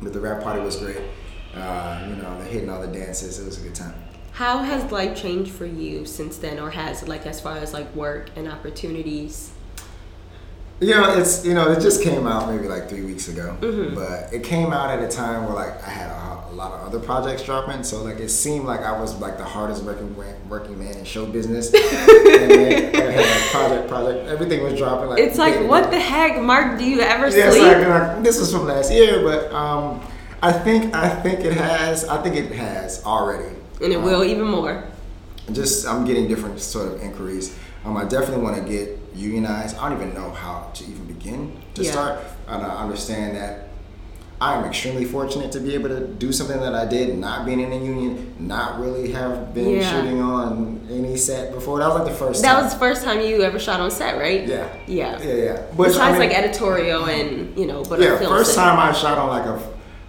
[0.00, 1.00] But the wrap party was great.
[1.54, 3.38] Uh, you know, hitting all the dances.
[3.38, 3.94] It was a good time.
[4.32, 7.94] How has life changed for you since then, or has like as far as like
[7.94, 9.52] work and opportunities?
[10.80, 13.94] You know, it's you know, it just came out maybe like three weeks ago, Mm-hmm.
[13.94, 16.86] but it came out at a time where like I had a, a lot of
[16.88, 20.14] other projects dropping, so like it seemed like I was like the hardest working
[20.48, 21.72] working man in show business.
[21.74, 25.10] and then I had like project, project, everything was dropping.
[25.10, 26.78] Like It's like what the heck, Mark?
[26.78, 27.62] Do you ever Yeah, sleep?
[27.62, 30.00] like, like, this was from last year, but um,
[30.42, 32.04] I think I think it has.
[32.08, 33.54] I think it has already.
[33.80, 34.82] and it Um, will even more.
[35.52, 37.56] just I'm getting different sort of inquiries.
[37.84, 39.76] Um, I definitely want to get unionized.
[39.78, 41.90] I don't even know how to even begin to Yeah.
[41.92, 42.18] start.
[42.48, 43.68] And I understand that
[44.40, 47.60] I am extremely fortunate to be able to do something that I did, not being
[47.60, 49.90] in a union, not really have been Yeah.
[49.90, 51.78] shooting on any set before.
[51.78, 52.42] That was like the first.
[52.42, 52.64] That time.
[52.64, 54.46] was the first time you ever shot on set, right?
[54.46, 55.18] yeah, Yeah.
[55.22, 55.56] yeah, yeah.
[55.76, 58.78] But Besides I mean- like editorial and you know, but yeah, a film first time
[58.78, 59.58] I shot on like a,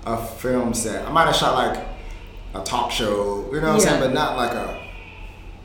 [0.07, 1.07] a film set.
[1.07, 1.77] I might have shot like
[2.55, 4.81] a talk show, you know what I'm saying, but not like a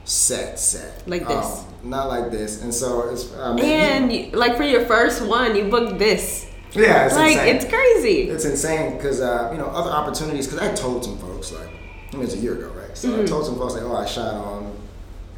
[0.04, 1.46] set set Like this.
[1.82, 3.32] Um, not like this, and so it's.
[3.34, 6.46] I mean, And you, like for your first one, you booked this.
[6.72, 7.56] yeah, it's like insane.
[7.56, 8.22] it's crazy.
[8.30, 10.46] It's insane because uh, you know other opportunities.
[10.46, 12.96] Because I told some folks like I mean, it was a year ago, right?
[12.96, 13.22] So Mm-hmm.
[13.22, 14.76] I told some folks like, oh, I shot on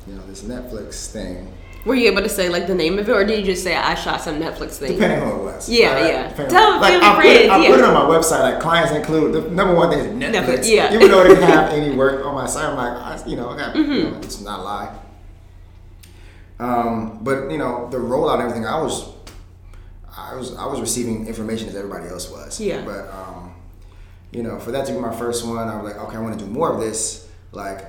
[0.07, 1.53] you know this Netflix thing.
[1.85, 3.75] Were you able to say like the name of it, or did you just say
[3.75, 4.93] I shot some Netflix thing?
[4.93, 5.69] Depending on who it was.
[5.69, 6.29] Yeah, yeah.
[6.29, 7.71] depending Tell like, I put, it, I yeah.
[7.71, 8.41] put it on my website.
[8.41, 10.45] Like clients include the number one thing is Netflix.
[10.45, 10.95] Netflix, yeah.
[10.95, 13.49] Even though it didn't have any work on my site, I'm like, I, you know,
[13.51, 13.93] I got, Mm-hmm.
[13.93, 14.99] you know, it's not a lie.
[16.61, 19.09] Um, but you know, the rollout and everything, I was,
[20.17, 22.61] I was, I was receiving information as everybody else was.
[22.61, 22.85] Yeah.
[22.85, 23.55] But um,
[24.31, 26.39] you know, for that to be my first one, I was like, okay, I want
[26.39, 27.29] to do more of this.
[27.51, 27.85] Like,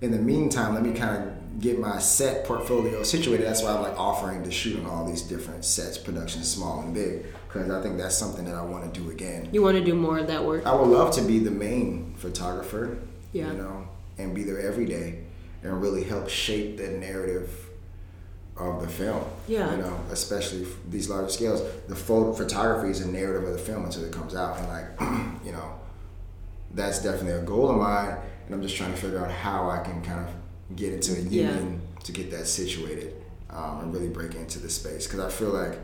[0.00, 3.46] in the meantime, let me kind of get my set portfolio situated.
[3.46, 6.94] That's why I'm like offering to shoot on all these different sets, productions, small and
[6.94, 9.48] big, because I think that's something that I want to do again.
[9.52, 10.64] You want to do more of that work?
[10.66, 12.98] I would love to be the main photographer,
[13.32, 13.52] Yeah.
[13.52, 15.24] you know, and be there every day
[15.62, 17.50] and really help shape the narrative
[18.56, 19.24] of the film.
[19.48, 19.70] Yeah.
[19.72, 21.62] You know, especially these larger scales.
[21.88, 25.00] The photo photography is a narrative of the film until it comes out, and like,
[25.44, 25.74] you know,
[26.74, 28.16] that's definitely a goal of mine.
[28.46, 30.34] And I'm just trying to figure out how I can kind of
[30.76, 31.50] get into a Yeah.
[31.54, 33.14] union to get that situated
[33.50, 35.78] um, and really break into the space because I feel like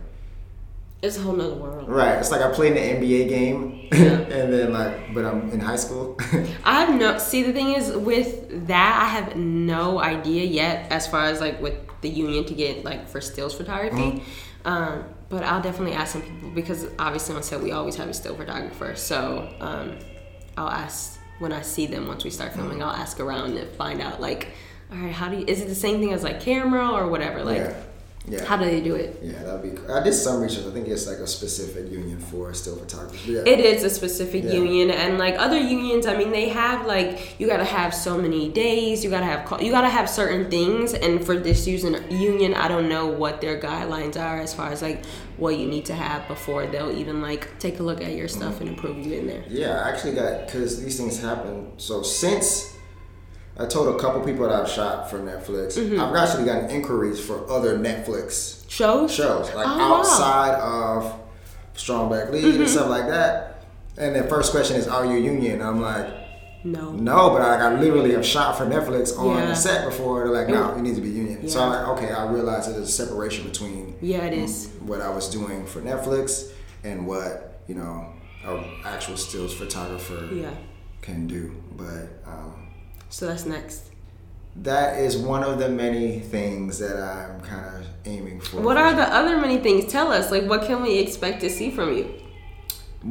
[1.02, 1.86] It's a whole nother world.
[1.88, 2.16] Right.
[2.18, 5.76] It's like I played in the NBA game, and then like, but I'm in high
[5.76, 6.16] school.
[6.64, 7.18] I have no.
[7.18, 11.60] See, the thing is, with that, I have no idea yet as far as like
[11.60, 14.22] with the union to get like for stills photography.
[14.64, 18.14] Um, but I'll definitely ask some people because obviously on set we always have a
[18.14, 18.94] still photographer.
[18.96, 19.98] So um,
[20.56, 22.82] I'll ask when I see them once we start filming.
[22.82, 24.48] I'll ask around and find out like,
[24.94, 25.44] all right, how do you?
[25.46, 27.42] Is it the same thing as like camera or whatever?
[27.42, 27.74] Like, yeah.
[28.26, 28.42] Yeah.
[28.42, 29.20] how do they do it?
[29.22, 29.92] yeah, that'd be.
[29.92, 30.64] I did some research.
[30.66, 33.32] I think it's like a specific union for still photography.
[33.32, 33.42] Yeah.
[33.44, 34.52] It is a specific Yeah.
[34.52, 38.48] union, and like other unions, I mean, they have like you gotta have so many
[38.48, 42.54] days, you gotta have call, you gotta have certain things, and for this using union,
[42.54, 45.04] I don't know what their guidelines are as far as like
[45.36, 48.54] what you need to have before they'll even like take a look at your stuff
[48.54, 48.68] mm-hmm.
[48.68, 49.44] and approve you in there.
[49.48, 51.72] Yeah, I actually got because these things happen.
[51.76, 52.74] So since
[53.56, 56.00] I told a couple people that I've shot for Netflix, Mm-hmm.
[56.00, 59.94] I've actually gotten inquiries for other Netflix Shows shows, like Oh, wow.
[59.98, 61.20] outside of
[61.74, 62.60] Strong Black Lead Mm-hmm.
[62.62, 63.64] and stuff like that.
[63.96, 66.08] And the first question is, "Are you union?" I'm like,
[66.64, 66.90] No.
[66.92, 69.46] No, but like I literally have shot for Netflix on Yeah.
[69.46, 70.24] the set before.
[70.24, 71.48] They're like, no, you need to be union.
[71.48, 74.68] So I'm like, okay, I realized that there's a separation between Yeah, it is.
[74.80, 76.50] what I was doing for Netflix
[76.82, 78.08] and what you know
[78.44, 80.50] an actual stills photographer Yeah.
[81.02, 81.52] can do.
[81.76, 82.63] But um,
[83.16, 83.80] So that's next.
[84.70, 88.60] that is one of the many things that I'm kind of aiming for.
[88.60, 89.90] What are the other many things?
[89.96, 90.30] Tell us.
[90.34, 92.06] Like, what can we expect to see from you?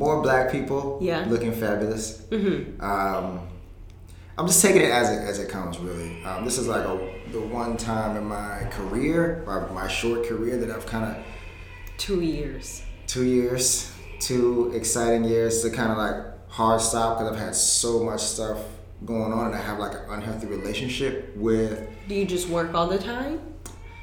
[0.03, 1.23] more black people Yeah.
[1.33, 2.05] looking fabulous.
[2.31, 2.81] Mm-hmm.
[2.91, 3.25] Um,
[4.37, 5.77] I'm just taking it as it as it comes.
[5.79, 6.95] Really, um, this is like a,
[7.31, 11.15] the one time in my career, my, my short career, that I've kind of
[11.97, 12.81] Two years.
[13.07, 16.15] two years, two exciting years to kind of like
[16.59, 18.57] hard stop because I've had so much stuff
[19.05, 21.87] going on, and I have like an unhealthy relationship with.
[22.07, 23.41] Do you just work all the time?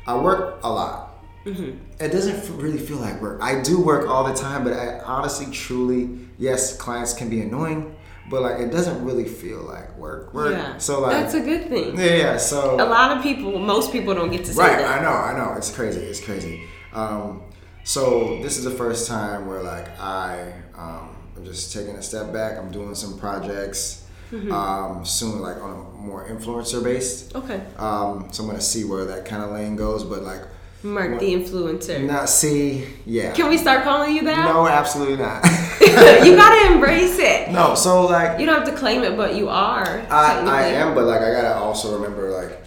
[0.07, 1.07] I work a lot.
[1.45, 3.41] It doesn't really feel like work.
[3.43, 7.97] I do work all the time, but I honestly, truly, yes, clients can be annoying,
[8.29, 10.35] but like it doesn't really feel like work.
[10.35, 10.53] Work.
[10.53, 10.77] Yeah.
[10.79, 11.97] So like that's a good thing.
[11.99, 12.37] yeah, yeah.
[12.37, 15.01] So A lot of people, most people don't get to say right, that.
[15.01, 15.57] I know, I know.
[15.57, 16.01] It's crazy.
[16.01, 16.63] It's crazy.
[16.93, 17.43] Um,
[17.85, 22.33] so this is the first time where like I um, I'm just taking a step
[22.33, 22.59] back.
[22.59, 24.00] I'm doing some projects.
[24.33, 27.35] Um, soon, like on a more influencer based.
[27.35, 27.61] Okay.
[27.77, 30.43] Um, so I'm gonna see where that kind of lane goes, but like
[30.83, 32.03] Mark the influencer.
[32.05, 33.33] not see, yeah.
[33.33, 34.45] Can we start calling you that?
[34.47, 35.45] No, absolutely not.
[35.81, 37.51] you gotta embrace it.
[37.51, 39.87] no, so like You don't have to claim it, but you are.
[40.11, 42.61] I, I am, but like I gotta also remember like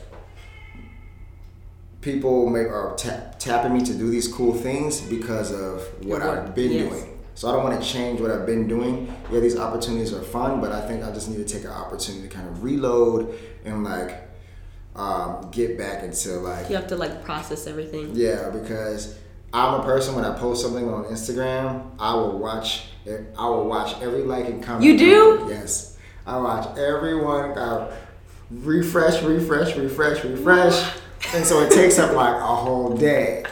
[2.02, 6.54] people make are tap, tapping me to do these cool things because of what I've
[6.54, 6.89] been yes.
[6.89, 7.12] doing.
[7.36, 9.13] So I don't want to change what I've been doing.
[9.32, 12.28] Yeah, these opportunities are fun, but I think I just need to take an opportunity
[12.28, 13.34] to kind of reload
[13.65, 14.22] and like
[14.96, 18.12] um, get back into like You have to like process everything.
[18.13, 19.17] yeah, because
[19.52, 22.89] I'm a person when I post something on Instagram, I will watch.
[23.06, 24.84] it- I will watch every like and comment.
[24.86, 25.46] You do?
[25.50, 27.58] Yes, I watch everyone.
[27.58, 27.91] I
[28.52, 30.91] refresh, refresh, refresh, refresh,
[31.34, 33.43] and so it takes up like a whole day.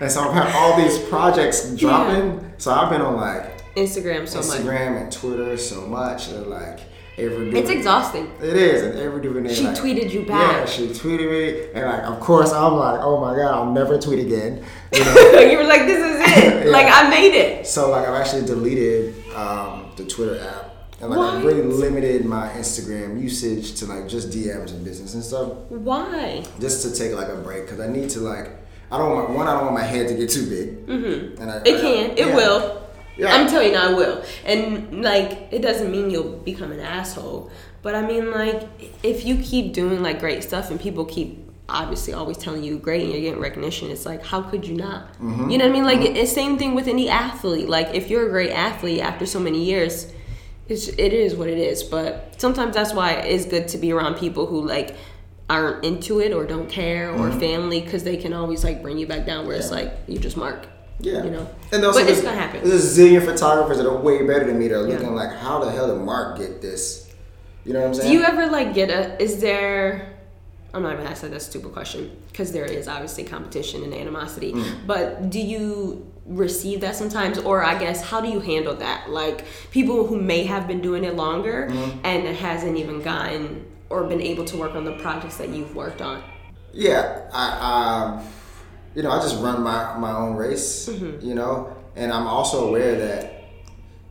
[0.00, 2.40] And so I've had all these projects dropping.
[2.64, 4.46] So I've been on like Instagram so much.
[4.46, 6.28] Instagram and Twitter so much.
[6.28, 6.80] And like
[7.18, 8.32] every It's exhausting.
[8.40, 10.60] it is, and every doing She like, tweeted you back.
[10.60, 13.98] Yeah, she tweeted me, and like, of course, I'm like, oh my god, I'll never
[13.98, 14.64] tweet again.
[14.94, 15.40] You know?
[15.40, 16.54] you were like, this is it.
[16.64, 16.70] Yeah.
[16.70, 17.66] Like I made it.
[17.66, 22.48] so like, I've actually deleted um, the Twitter app, and like, I've really limited my
[22.48, 26.42] Instagram usage to like just DMs and business and stuff, Why?
[26.60, 28.63] just to take like a break because I need to like,
[28.94, 31.42] I don't want one, I don't want my head to get too big, mm-hmm.
[31.42, 32.10] and I, It I- can.
[32.12, 32.36] It yeah.
[32.36, 32.82] will.
[33.16, 33.34] Yeah.
[33.34, 34.24] I'm telling you, now it will.
[34.44, 37.50] And like, it doesn't mean you'll become an asshole.
[37.82, 38.68] But I mean, like,
[39.02, 43.02] if you keep doing like great stuff and people keep obviously always telling you great
[43.02, 45.12] and you're getting recognition, it's like, how could you not?
[45.14, 45.50] Mm-hmm.
[45.50, 45.84] You know what I mean?
[45.84, 47.68] Like, it's same thing with any athlete.
[47.68, 50.12] Like, if you're a great athlete after so many years,
[50.68, 51.82] it's it is what it is.
[51.82, 54.96] But sometimes that's why it's good to be around people who like
[55.50, 59.06] aren't into it or don't care or family because they can always like bring you
[59.06, 59.74] back down where it's Mm-hmm.
[59.88, 60.66] Like you just mark.
[61.00, 61.24] Yeah.
[61.24, 61.50] You know.
[61.72, 62.66] And also but it's gonna happen.
[62.66, 64.94] There's a zillion photographers that are way better than me that are Yeah.
[64.94, 67.12] looking like, how the hell did Mark get this?
[67.64, 68.12] You know what I'm saying?
[68.12, 69.20] Do you ever like get a?
[69.22, 70.13] Is there?
[70.74, 73.94] I'm not even asking that That's a stupid question because there is obviously competition and
[73.94, 74.52] animosity.
[74.52, 74.86] Mm.
[74.86, 79.08] But do you receive that sometimes, or I guess how do you handle that?
[79.08, 82.00] Like people who may have been doing it longer Mm-hmm.
[82.04, 85.74] and it hasn't even gotten or been able to work on the projects that you've
[85.76, 86.22] worked on.
[86.72, 88.26] Yeah, I, um,
[88.96, 91.24] you know, I just run my, my own race, Mm-hmm.
[91.24, 93.44] you know, and I'm also aware that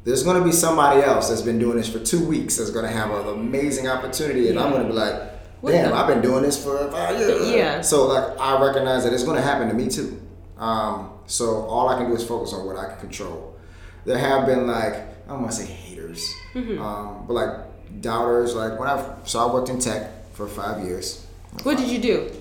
[0.06, 2.86] there's going to be somebody else that's been doing this for two weeks that's going
[2.86, 5.33] to have an amazing opportunity, and I'm going to be like,
[5.64, 7.50] damn, I've been doing this for five years.
[7.50, 7.82] Yeah.
[7.82, 10.22] So like, I recognize that it's going to happen to me too.
[10.58, 13.56] Um, so all I can do is focus on what I can control.
[14.06, 16.80] There have been like, I don't want to say haters, Mm-hmm.
[16.82, 18.54] um, but like doubters.
[18.56, 21.26] Like when I so I worked in tech for five years.
[21.64, 22.32] What did you do?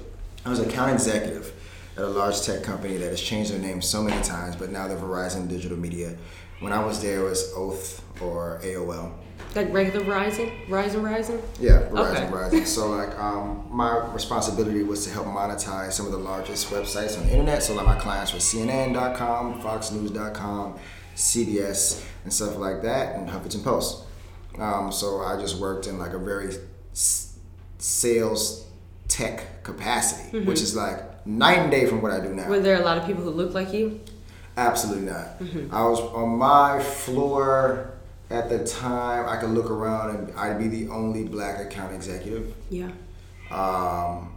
[0.45, 1.53] I was account executive
[1.97, 4.89] at a large tech company that has changed their name so many times, but now
[4.89, 6.17] they're Verizon Digital Media.
[6.61, 9.13] When I was there, it was Oath or AOL.
[9.55, 11.43] Like regular rising, rising, rising.
[11.61, 12.33] Yeah, rising, Okay.
[12.33, 12.67] Verizon.
[12.67, 17.27] So like, um, my responsibility was to help monetize some of the largest websites on
[17.27, 17.63] the internet.
[17.63, 20.79] So like, my clients were CNN.com, FoxNews.com,
[21.17, 24.05] CBS, and stuff like that, and Huffington Post.
[24.59, 26.55] Um, so I just worked in like a very
[26.93, 27.37] s-
[27.79, 28.67] sales
[29.09, 32.49] tech capacity, which is like night and day from what I do now.
[32.49, 34.01] Were there a lot of people who looked like you?
[34.57, 35.27] Absolutely not.
[35.71, 37.93] I was on my floor
[38.33, 39.29] at the time.
[39.29, 42.55] I could look around and I'd be the only black account executive.
[42.71, 42.91] Yeah.
[43.51, 44.33] Um,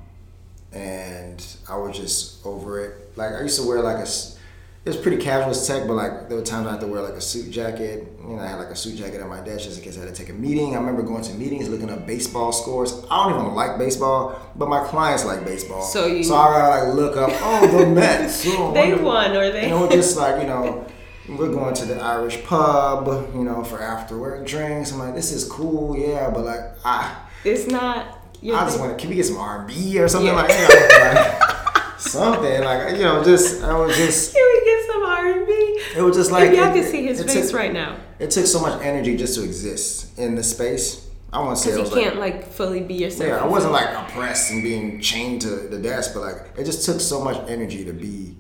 [0.74, 3.12] and I was just over it.
[3.16, 6.28] Like I used to wear like a, it was pretty casual as tech, but like
[6.28, 8.08] there were times I had to wear like a suit jacket.
[8.22, 10.02] You know, I had like a suit jacket on my desk just in case I
[10.02, 10.76] had to take a meeting.
[10.76, 12.94] I remember going to meetings, looking up baseball scores.
[13.10, 15.82] I don't even like baseball, but my clients like baseball.
[15.82, 18.46] So you- so I gotta like look up, oh, the Mets.
[18.50, 19.64] Oh, They won, or they?
[19.64, 20.86] you know, just like, you know,
[21.28, 24.92] we're going to the Irish pub, you know, for after work drinks.
[24.92, 28.20] I'm like, this is cool, yeah, but like, I, It's not.
[28.44, 30.34] I just want to, can we get some R&B or something Yeah.
[30.36, 31.40] like that?
[31.40, 35.48] Like, something, like, you know, just, I was just, Can we get some R and
[35.48, 35.52] B?
[35.98, 36.52] it was just like.
[36.52, 39.44] Y'all can see his face took- right now, It took so much energy just to
[39.44, 41.10] exist in the space.
[41.34, 43.28] I want to say because you can't like, like fully be yourself.
[43.30, 46.86] yeah, I wasn't like oppressed and being chained to the desk, but like, it just
[46.86, 48.38] took so much energy to be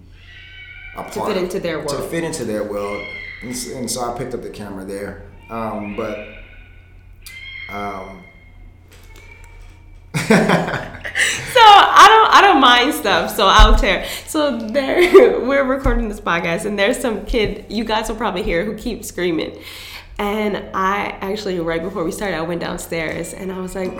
[0.97, 1.89] a to fit into their world.
[1.89, 3.05] to fit into their world,
[3.41, 5.29] and, and so I picked up the camera there.
[5.49, 6.27] Um, but
[7.69, 8.23] um,
[11.55, 13.33] So I don't I don't mind stuff.
[13.33, 14.05] So I'll tear.
[14.27, 18.65] So there we're recording this podcast and there's some kid you guys will probably hear
[18.65, 19.57] who keeps screaming.
[20.17, 23.91] And I actually right before we started I went downstairs and I was like,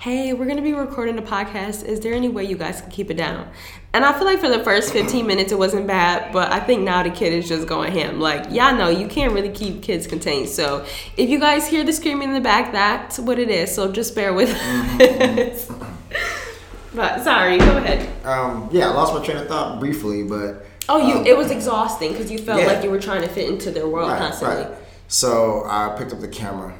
[0.00, 1.84] hey, we're gonna be recording a podcast.
[1.84, 3.48] Is there any way you guys can keep it down?
[3.94, 6.82] And I feel like for the first 15 minutes it wasn't bad, but I think
[6.82, 8.18] now the kid is just going ham.
[8.20, 10.48] Like, y'all know you can't really keep kids contained.
[10.48, 10.84] So
[11.16, 13.72] if you guys hear the screaming in the back, that's what it is.
[13.72, 15.70] So just bear with us.
[16.94, 18.26] but sorry, go ahead.
[18.26, 21.50] Um, yeah, I lost my train of thought briefly, but Oh, you um, it was
[21.50, 22.66] exhausting because you felt yeah.
[22.66, 24.64] like you were trying to fit into their world right, constantly.
[24.64, 24.74] right.
[25.08, 26.74] So I picked up the camera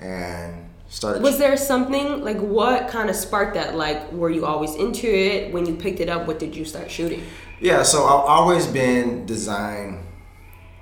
[0.00, 0.63] and
[0.94, 1.22] started.
[1.22, 3.74] Was there something like what kind of sparked that?
[3.74, 5.52] Like, were you always into it?
[5.52, 7.22] When you picked it up, what did you start shooting?
[7.60, 10.06] Yeah, so I've always been design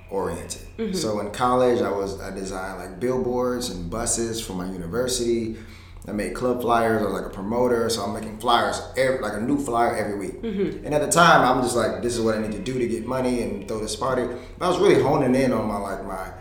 [0.09, 0.61] oriented.
[0.77, 0.93] Mm-hmm.
[0.93, 5.57] So in college, I was I designed like billboards and buses for my university.
[6.07, 7.01] I made club flyers.
[7.01, 10.17] I was like a promoter, so I'm making flyers every, like a new flyer every
[10.17, 10.41] week.
[10.41, 10.85] Mm-hmm.
[10.85, 12.87] And at the time, I'm just like, this is what I need to do to
[12.87, 14.27] get money and throw this party.
[14.57, 16.33] But I was really honing in on my like my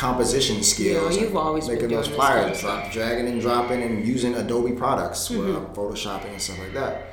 [0.00, 1.16] composition skills.
[1.16, 5.28] you've and always been making those flyers, drop, dragging and dropping, and using Adobe products
[5.30, 5.56] where Mm-hmm.
[5.66, 7.06] I'm photoshopping and stuff like that.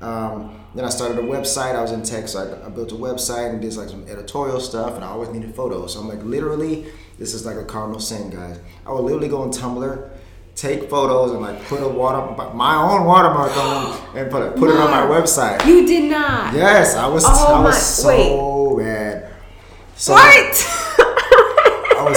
[0.00, 0.34] Um,
[0.74, 1.74] then I started a website.
[1.74, 4.60] I was in tech, so I, I built a website and did like some editorial
[4.60, 4.94] stuff.
[4.94, 6.86] And I always needed photos, so I'm like, literally,
[7.18, 8.58] this is like a cardinal sin, guys.
[8.86, 10.08] I would literally go on Tumblr,
[10.54, 12.20] take photos, and like put a water,
[12.54, 15.66] my own watermark on them, and put it, put it on my website.
[15.66, 16.54] You did not.
[16.54, 17.24] Yes, I was.
[17.26, 19.26] Oh I was my- so bad.
[19.96, 20.89] So What?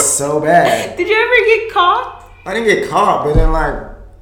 [0.04, 0.97] So bad.
[0.97, 2.32] did you ever get caught?
[2.45, 3.76] I didn't get caught, but then like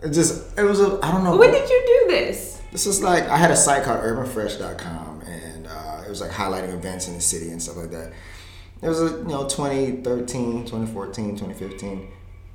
[0.04, 1.36] it just it was a I don't know.
[1.38, 2.62] When did you do this?
[2.72, 6.74] This is like I had a site called urbanfresh.com and uh, it was like highlighting
[6.74, 8.14] events in the city and stuff like that.
[8.82, 12.12] It was a, you know 2013, 2014, 2015.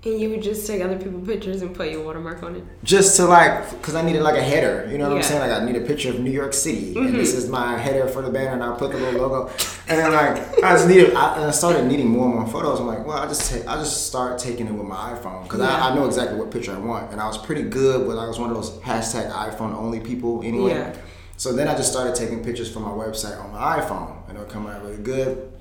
[0.07, 2.65] And you would just take other people's pictures and put your watermark on it.
[2.85, 5.17] Just to like, because I needed like a header, you know what Yeah.
[5.17, 5.41] I'm saying?
[5.41, 7.39] Like I need a picture of New York City, and this mm-hmm.
[7.39, 9.51] is my header for the banner, and I put the little logo,
[9.89, 12.79] and then like I just needed, I, and I started needing more and more photos.
[12.79, 15.59] I'm like, well, I just take, I just start taking it with my iPhone because
[15.59, 15.75] Yeah.
[15.75, 18.29] I, I know exactly what picture I want, and I was pretty good with, I
[18.29, 20.71] was one of those hashtag iPhone only people anyway.
[20.71, 20.97] Yeah.
[21.37, 24.49] So then I just started taking pictures from my website on my iPhone, and it'll
[24.49, 25.53] come out really good.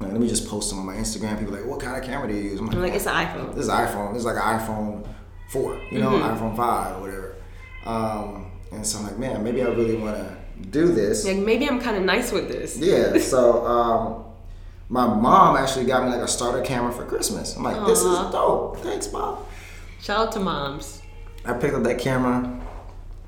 [0.00, 1.38] Like, let me just post them on my Instagram.
[1.38, 2.58] People are like, what kind of camera do you use?
[2.60, 3.54] I'm I'm like, it's an iPhone.
[3.54, 4.12] this is iPhone.
[4.12, 5.06] This is like an iPhone
[5.50, 6.44] four, you know, Mm-hmm.
[6.44, 7.34] iPhone five or whatever.
[7.84, 10.36] Um, and so I'm like, man, maybe I really want to
[10.70, 11.24] do this.
[11.26, 12.76] Like maybe I'm kind of nice with this.
[12.78, 13.18] Yeah.
[13.18, 14.24] So um,
[14.88, 17.56] my mom actually got me like a starter camera for Christmas.
[17.56, 18.78] I'm like, this is dope.
[18.78, 19.38] Thanks, mom.
[20.00, 21.02] Shout out to moms.
[21.44, 22.59] I picked up that camera.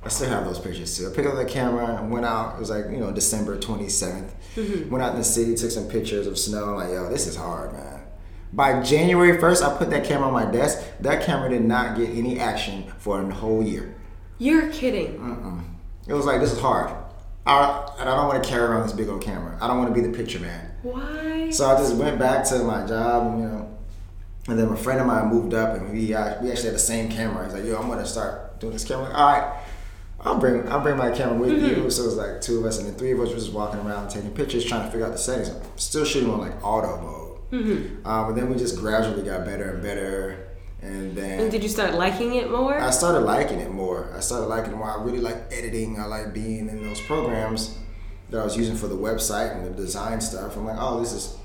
[0.05, 1.09] I still have those pictures too.
[1.09, 2.57] I picked up the camera and went out.
[2.57, 4.31] It was like, you know, December 27th.
[4.91, 6.71] Went out in the city, took some pictures of snow.
[6.71, 8.01] I'm like, yo, this is hard, man.
[8.53, 10.83] By January 1st, I put that camera on my desk.
[11.01, 13.95] That camera did not get any action for a whole year.
[14.39, 15.19] You're kidding.
[15.19, 15.65] Mm.
[16.09, 16.91] It was like, this is hard.
[17.47, 19.57] I, and I don't want to carry around this big old camera.
[19.61, 20.71] I don't want to be the picture man.
[20.83, 21.51] Why?
[21.51, 23.79] So I just went back to my job, you know,
[24.49, 27.09] and then a friend of mine moved up, and we we actually had the same
[27.11, 27.45] camera.
[27.45, 29.62] He's like, "Yo, I'm gonna start doing this camera." Like, All right,
[30.25, 31.91] I'll bring I'll bring my camera with you.
[31.91, 33.81] So it was like two of us, and then three of us were just walking
[33.81, 35.53] around taking pictures, trying to figure out the settings.
[35.77, 39.83] Still shooting on like auto mode, uh, but then we just gradually got better and
[39.83, 40.49] better,
[40.81, 42.79] and then And did you start liking it more?
[42.79, 44.13] I started liking it more.
[44.17, 44.91] I started liking it more.
[44.91, 45.99] I really like editing.
[45.99, 47.77] I like being in those programs
[48.31, 50.57] that I was using for the website and the design stuff.
[50.57, 51.37] I'm like, oh, this is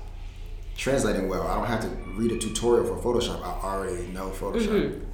[0.76, 1.46] translating well.
[1.48, 3.42] I don't have to read a tutorial for Photoshop.
[3.44, 5.04] I already know Photoshop.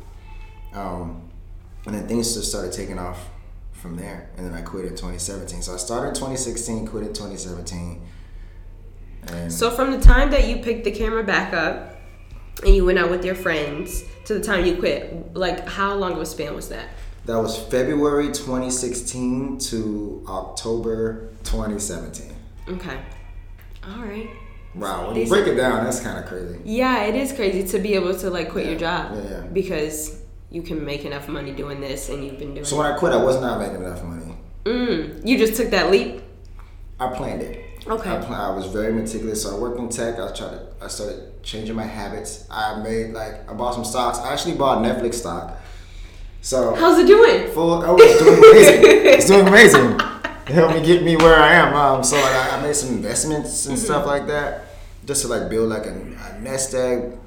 [0.74, 1.28] Um,
[1.86, 3.30] and then things just started taking off
[3.84, 4.30] from there.
[4.38, 5.60] And then I quit in 2017.
[5.60, 8.00] So I started in 2016, quit in 2017.
[9.28, 11.94] And So from the time that you picked the camera back up
[12.64, 16.12] and you went out with your friends to the time you quit, like how long
[16.12, 16.88] of a span was that?
[17.26, 22.34] that was February 2016 to October 2017.
[22.68, 22.98] Okay.
[23.82, 24.30] All right.
[24.74, 26.58] Wow, when you break it down, that's kind of crazy.
[26.64, 29.40] Yeah, it is crazy to be able to like quit your job Yeah, yeah.
[29.42, 30.20] because
[30.54, 33.12] you can make enough money doing this and you've been doing So when I quit,
[33.12, 34.36] I was not making enough money.
[34.64, 36.22] Mm, you just took that leap?
[37.00, 37.60] I planned it.
[37.86, 38.08] Okay.
[38.10, 39.42] I, I was very meticulous.
[39.42, 40.14] So I worked in tech.
[40.14, 40.66] I tried to.
[40.80, 42.46] I started changing my habits.
[42.50, 44.18] I made like I bought some stocks.
[44.18, 45.60] I actually bought Netflix stock.
[46.40, 47.50] So How's it doing?
[47.52, 47.82] full.
[47.84, 49.06] Oh, it's doing amazing.
[49.12, 50.00] it's doing amazing.
[50.46, 51.74] It helped me get me where I am.
[51.74, 54.66] Um, so like, I, I made some investments and stuff like that,
[55.04, 57.18] just to like build like a, a nest egg.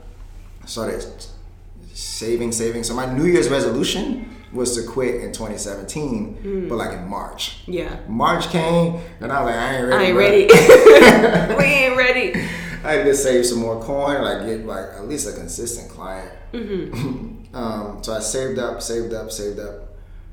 [0.65, 1.05] Started
[1.98, 2.84] saving, saving.
[2.84, 7.58] So my New Year's resolution was to quit in 2017, but like in March.
[7.66, 8.00] Yeah.
[8.08, 10.04] March came, and I was like, I ain't ready.
[10.04, 11.56] I ain't ready.
[11.58, 12.34] we ain't ready.
[12.84, 15.89] I had to save some more coin, or like get like at least a consistent
[15.89, 16.32] client.
[17.54, 19.84] um, so I saved up, saved up, saved up.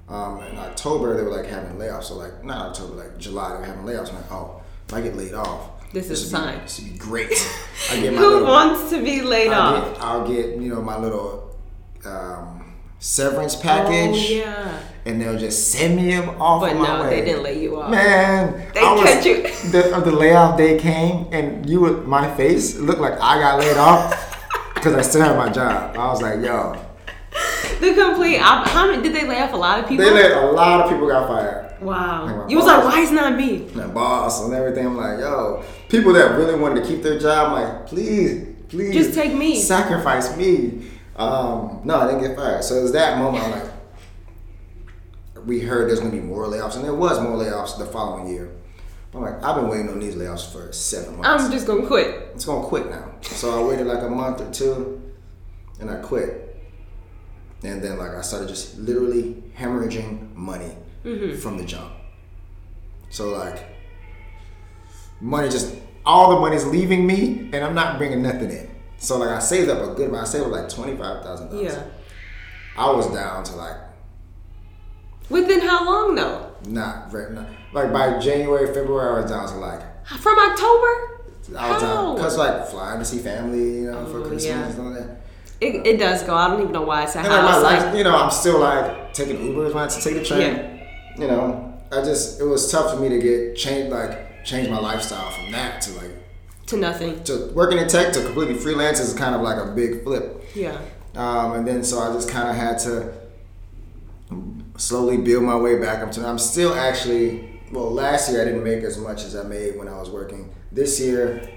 [0.08, 2.04] Um, in October, they were like having layoffs.
[2.04, 4.10] So like not October, like July, they were having layoffs.
[4.10, 6.92] I'm like, oh, if I get laid off, This is a would be- This would
[6.92, 7.32] be great.
[7.90, 9.92] I get my Who little, wants to be laid I'll off?
[9.94, 11.43] get, I'll get you know my little
[12.06, 14.16] um, severance package.
[14.16, 14.80] Oh, yeah.
[15.06, 16.62] And they'll just send me off.
[16.62, 17.10] But no, way.
[17.20, 17.90] they didn't lay you off.
[17.90, 19.42] Man, They I was, cut you.
[19.70, 23.76] The, the layoff day came, and you, were- my face looked like I got laid
[23.76, 24.14] off
[24.74, 25.96] because I still had my job.
[25.96, 26.74] I was like, yo,
[27.80, 28.38] The complete.
[28.38, 29.52] op- How many did they lay off?
[29.52, 30.04] A lot of people.
[30.06, 31.82] they let a lot of people got fired.
[31.82, 32.46] wow.
[32.48, 33.68] You was like, why is not me?
[33.74, 34.86] my boss and everything.
[34.86, 38.94] I'm like, yo, people that really wanted to keep their job, I'm like, please, please,
[38.94, 39.60] Just take me.
[39.60, 40.90] sacrifice me.
[41.16, 42.64] Um, no, I didn't get fired.
[42.64, 43.44] So it was that moment.
[43.44, 43.70] I'm like,
[45.46, 48.50] we heard there's gonna be more layoffs, and there was more layoffs the following year.
[49.14, 51.44] I'm like, I've been waiting on these layoffs for seven months.
[51.44, 52.30] I'm just gonna quit.
[52.34, 53.12] it's gonna quit now.
[53.22, 55.00] So I waited like a month or two,
[55.80, 56.40] and I quit.
[57.62, 60.76] And then like I started just literally hemorrhaging money
[61.40, 61.92] from the jump.
[63.10, 63.62] So like
[65.20, 68.70] money just all the money's leaving me, and I'm not bringing nothing in.
[68.98, 70.26] So like I saved up a good amount.
[70.26, 71.74] I saved up like twenty five thousand dollars.
[71.74, 71.82] Yeah.
[72.76, 73.76] I was down to like
[75.30, 76.50] Within how long though?
[76.66, 81.22] not very not, like by January February I was down to like From October?
[81.58, 81.94] I was How?
[81.94, 84.66] down because like flying to see family, you know, for Oh, Christmas yeah.
[84.68, 85.20] and all that.
[85.60, 86.34] It, it does go.
[86.34, 88.30] I don't even know why it's a And like my life, Like, you know, I'm
[88.30, 90.40] still like taking Ubers when I had to take the train.
[90.40, 90.70] Yeah.
[91.18, 94.78] You know, I just it was tough for me to get change like change my
[94.78, 96.10] lifestyle from that to like
[96.66, 97.22] to nothing.
[97.24, 100.44] to working in tech to completely freelance is kind of like a big flip.
[100.54, 100.78] Yeah.
[101.14, 103.12] Um, and then so I just kind of had to
[104.76, 106.26] slowly build my way back up to.
[106.26, 107.90] I'm still actually well.
[107.92, 110.52] Last year I didn't make as much as I made when I was working.
[110.72, 111.48] This year,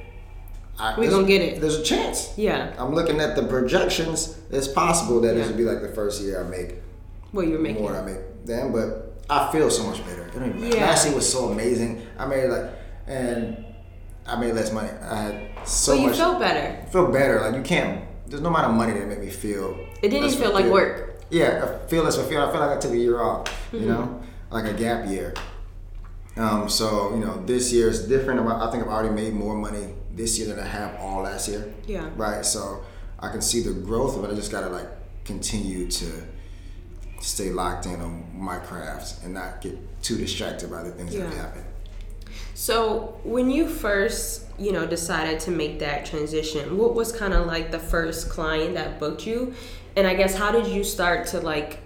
[0.78, 1.60] I, We gonna get it.
[1.62, 2.34] There's a chance.
[2.38, 2.74] Yeah.
[2.78, 4.38] I'm looking at the projections.
[4.51, 5.39] It's possible that Yeah.
[5.41, 6.76] this would be like the first year I make
[7.32, 7.82] What you're making.
[7.82, 10.28] more than I make then, but I feel so much better.
[10.28, 10.72] It don't even.
[10.72, 10.86] Yeah.
[10.86, 12.05] Last year was so amazing.
[12.20, 12.70] I made like,
[13.08, 13.66] and
[14.28, 14.89] I made less money.
[15.01, 16.17] I had so So you much.
[16.17, 16.86] felt better.
[16.91, 17.39] feel better.
[17.41, 18.03] Like you can't.
[18.28, 19.78] There's no amount of money that made me feel.
[20.01, 21.21] It didn't feel like work.
[21.30, 22.49] Yeah, I feel less fulfilled.
[22.49, 23.47] I feel like I took a year off.
[23.71, 23.88] You Mm-hmm.
[23.89, 25.34] know, like a gap year.
[26.36, 28.39] Um, so you know, this year is different.
[28.41, 31.73] I think I've already made more money this year than I have all last year.
[31.86, 32.09] Yeah.
[32.15, 32.45] Right.
[32.45, 32.84] So
[33.19, 34.32] I can see the growth of it.
[34.32, 34.88] I just gotta like
[35.25, 36.05] continue to
[37.21, 41.19] stay locked in on my craft and not get too distracted by the things that
[41.30, 41.34] Yeah.
[41.36, 41.63] happen.
[42.53, 47.45] So when you first, you know, decided to make that transition, what was kind of
[47.45, 49.53] like the first client that booked you?
[49.95, 51.80] And I guess how did you start to like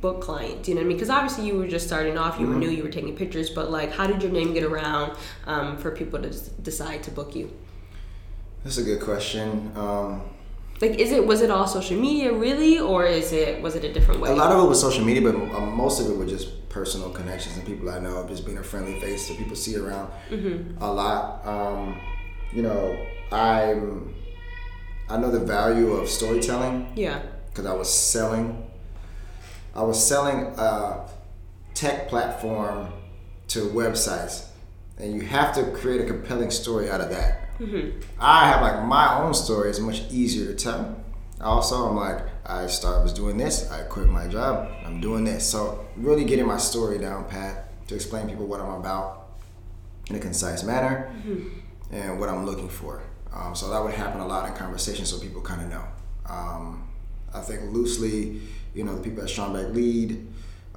[0.00, 0.68] book clients?
[0.68, 0.96] You know what I mean?
[0.96, 3.70] Because obviously you were just starting off, you were new, you were taking pictures, but
[3.70, 6.30] like how did your name get around um, for people to
[6.62, 7.50] decide to book you?
[8.64, 9.72] That's a good question.
[9.76, 10.22] Um,
[10.80, 13.92] Like, is it was it all social media really, or is it was it a
[13.92, 14.30] different way?
[14.30, 17.10] A lot of it was social media, but um, most of it was just personal
[17.10, 20.82] connections and people I know, just being a friendly face that people see around Mm-hmm.
[20.82, 21.46] a lot.
[21.46, 22.00] Um,
[22.52, 22.96] you know,
[23.30, 24.14] I'm
[25.08, 27.20] I know the value of storytelling yeah.
[27.50, 28.70] because I was selling.
[29.74, 31.06] I was selling a
[31.74, 32.92] tech platform
[33.48, 34.46] to websites,
[34.98, 37.38] and you have to create a compelling story out of that.
[38.18, 40.96] I have like my own story is much easier to tell.
[41.40, 45.48] Also, I'm like I start was doing this, I quit my job, I'm doing this.
[45.48, 49.28] So really getting my story down pat to explain people what I'm about
[50.10, 51.14] in a concise manner
[51.90, 53.02] and what I'm looking for.
[53.32, 55.84] Um, so that would happen a lot in conversation, so people kind of know.
[56.26, 56.88] Um,
[57.32, 58.40] I think loosely,
[58.74, 60.26] you know, the people at Strong Black Lead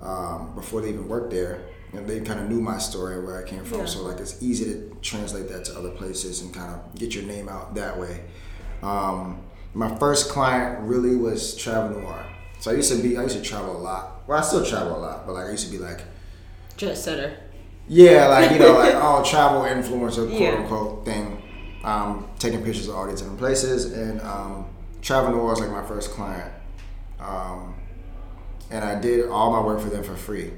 [0.01, 3.43] um, before they even worked there, and they kind of knew my story and where
[3.43, 3.79] I came from.
[3.79, 3.85] Yeah.
[3.85, 7.23] So like it's easy to translate that to other places and kind of get your
[7.25, 8.23] name out that way.
[8.81, 9.41] Um,
[9.75, 12.25] my first client really was Travel Noir.
[12.59, 14.27] So I used to be, I used to travel a lot.
[14.27, 16.01] Well, I still travel a lot, but like I used to be like
[16.77, 17.37] Jet setter.
[17.87, 20.55] yeah, like you know, like oh, travel influencer, quote Yeah.
[20.55, 21.41] unquote thing.
[21.83, 24.65] Um, taking pictures of all these different places, and um,
[25.03, 26.51] Travel Noir was like my first client,
[27.19, 27.75] um,
[28.71, 30.51] and I did all my work for them for free,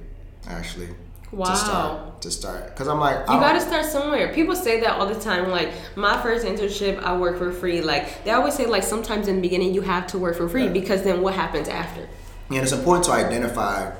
[0.47, 0.87] actually.
[1.31, 1.45] Wow.
[1.45, 4.33] To start, to start, because I'm like, You I gotta start somewhere.
[4.33, 5.49] People say that all the time.
[5.49, 7.81] Like my first internship, I work for free.
[7.81, 10.63] Like they always say, like sometimes in the beginning you have to work for free
[10.65, 10.69] Yeah.
[10.71, 12.07] because then what happens after?
[12.49, 13.91] and it's important to identify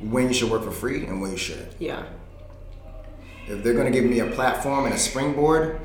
[0.00, 1.72] when you should work for free and when you shouldn't.
[1.78, 2.02] Yeah.
[3.48, 5.80] If they're going to give me a platform and a springboard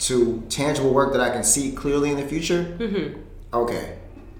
[0.00, 3.20] to tangible work that I can see clearly in the future, mm-hmm.
[3.54, 3.98] okay,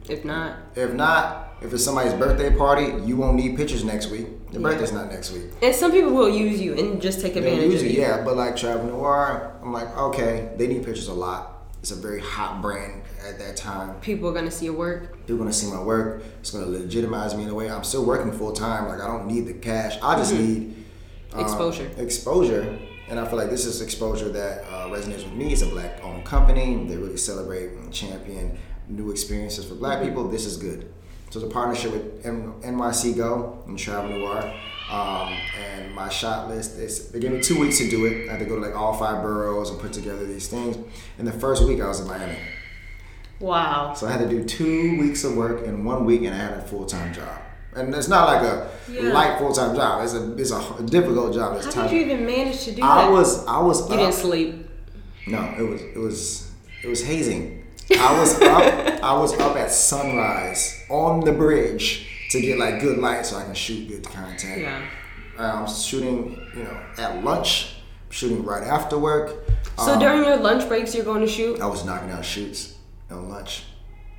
[0.08, 4.26] If not, If not, if it's somebody's birthday party, you won't need pictures next week.
[4.52, 4.68] Your Yeah.
[4.68, 5.44] birthday's not next week.
[5.62, 8.00] and some people will use you and just take They'll advantage use of you.
[8.00, 8.22] yeah.
[8.24, 11.48] But like Travel Noir, I'm like, okay, they need pictures a lot.
[11.80, 13.94] It's a very hot brand at that time.
[14.00, 15.12] People are gonna see your work.
[15.26, 16.22] People are gonna see my work.
[16.40, 17.68] It's gonna legitimize me in a way.
[17.70, 18.86] I'm still working full time.
[18.88, 19.98] Like I don't need the cash.
[20.02, 20.76] I just need
[21.32, 21.90] um, Exposure.
[21.96, 22.78] Exposure.
[23.08, 25.52] And I feel like this is exposure that uh, resonates with me.
[25.52, 26.86] It's a black-owned company.
[26.88, 28.56] They really celebrate and champion
[28.88, 30.28] new experiences for black people.
[30.28, 30.90] This is good.
[31.32, 34.52] So it's a partnership with NYC Go and Travel Noir.
[34.90, 38.28] Um, and my shot list is they gave me two weeks to do it.
[38.28, 40.76] I had to go to like all five boroughs and put together these things.
[41.16, 42.36] And the first week I was in Miami.
[43.40, 43.94] Wow.
[43.94, 46.52] So I had to do two weeks of work in one week, and I had
[46.52, 47.40] a full time job.
[47.74, 49.12] And it's not like a Yeah.
[49.14, 50.04] light full time job.
[50.04, 51.56] It's a it's a difficult job.
[51.56, 51.90] It's How time.
[51.90, 53.06] did you even manage to do I that?
[53.06, 54.00] I was I was You up.
[54.00, 54.68] didn't sleep.
[55.26, 56.50] No, it was it was
[56.84, 57.64] it was hazing.
[57.98, 59.02] I was up.
[59.02, 63.44] I was up at sunrise on the bridge to get like good light so I
[63.44, 64.60] can shoot good content.
[64.60, 64.86] Yeah.
[65.38, 67.76] I'm shooting, you know, at lunch.
[68.10, 69.48] Shooting right after work.
[69.78, 71.60] So Um, during your lunch breaks, you're going to shoot.
[71.62, 72.74] I was knocking out shoots
[73.10, 73.64] on lunch.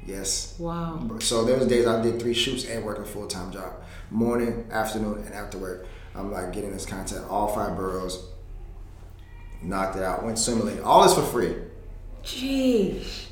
[0.04, 0.56] Yes.
[0.58, 1.18] Wow.
[1.20, 3.72] So there was days I did three shoots and worked a full time job,
[4.10, 5.86] morning, afternoon, and after work.
[6.16, 8.26] I'm like getting this content, all five boroughs.
[9.62, 10.80] Knocked it out, went swimmingly.
[10.82, 11.56] All this for free.
[12.24, 13.28] Jeez.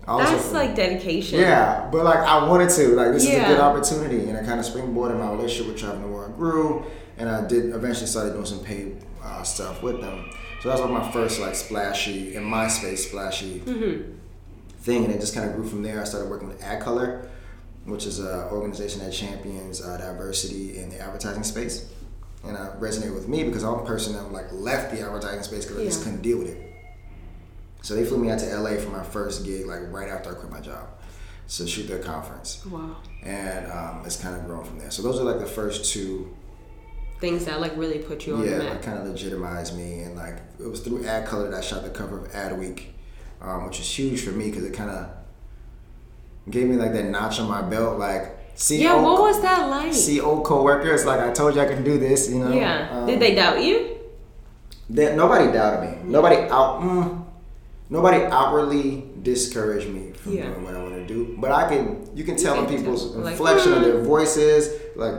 [0.00, 0.58] This for That's free.
[0.58, 1.40] like dedication.
[1.40, 2.88] Yeah, but like I wanted to.
[2.96, 6.00] Like this is a good opportunity, and I kind of springboarded my relationship with Travel
[6.08, 6.84] Noir grew,
[7.18, 10.30] and I did eventually started doing some paid uh, stuff with them.
[10.62, 14.12] So that was like my first like splashy in my space splashy Mm-hmm.
[14.80, 16.00] thing, and it just kind of grew from there.
[16.00, 17.28] I started working with AdColor,
[17.84, 21.88] which is an organization that champions uh, diversity in the advertising space,
[22.44, 25.64] and uh, resonated with me because I'm a person that like left the advertising space
[25.66, 26.69] because I just couldn't deal with it.
[27.82, 30.34] So they flew me out to LA for my first gig, like right after I
[30.34, 30.88] quit my job,
[31.48, 32.96] to shoot their conference, Wow.
[33.22, 34.90] and um, it's kind of grown from there.
[34.90, 36.34] So those are like the first two,
[37.20, 38.82] Things that like really put you on yeah, the that map.
[38.82, 41.90] kind of legitimized me, and like it was through Ad Color that I shot the
[41.90, 42.84] cover of Adweek,
[43.42, 45.08] um, which was huge for me because it kind of
[46.50, 48.94] gave me like that notch on my belt, like see, Yeah.
[48.94, 49.92] old, What was that like?
[49.92, 52.52] see old coworkers, like I told you I can do this, you know.
[52.52, 52.88] yeah.
[52.90, 53.98] Um, Did they doubt you?
[54.90, 56.10] That nobody doubted me.
[56.10, 56.80] Nobody out.
[56.80, 57.19] Mm,
[57.90, 60.46] nobody outwardly discouraged me from Yeah.
[60.46, 61.36] doing what I want to do.
[61.38, 62.08] But I can.
[62.14, 63.84] You can tell in can people's tell, like, inflection of mm.
[63.84, 64.80] their voices.
[64.96, 65.14] Like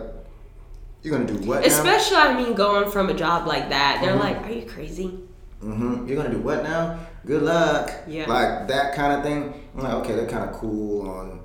[1.03, 1.67] you're gonna do what now?
[1.67, 4.19] Especially, I mean, going from a job like that, they're Mhm.
[4.19, 5.19] like, "Are you crazy?"
[5.61, 6.97] hmm You're gonna do what now?
[7.25, 7.91] Good luck.
[8.07, 8.27] Yeah.
[8.27, 9.53] Like that kind of thing.
[9.75, 11.39] I'm like, okay, they're kind of cool on.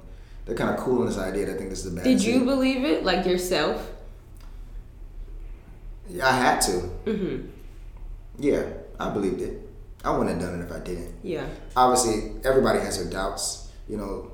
[0.46, 1.52] They're kind of cool on this idea.
[1.52, 2.04] I think this is the bad.
[2.04, 3.90] Did you believe it, like yourself?
[6.08, 6.72] Yeah, I had to.
[7.04, 7.46] Mm-hmm.
[8.38, 8.62] Yeah,
[8.98, 9.65] I believed it.
[10.06, 11.14] I wouldn't have done it if I didn't.
[11.22, 11.46] Yeah.
[11.76, 13.70] obviously everybody has their doubts.
[13.88, 14.30] You know,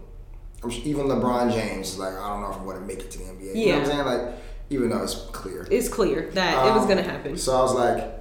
[0.84, 3.18] even LeBron James is like, I don't know if I'm going to make it to
[3.18, 3.56] the NBA.
[3.56, 4.04] You know what I'm saying?
[4.06, 4.34] Like,
[4.70, 5.66] even though it's clear.
[5.70, 7.36] It's clear that it was Um, gonna happen.
[7.36, 8.14] So I was like,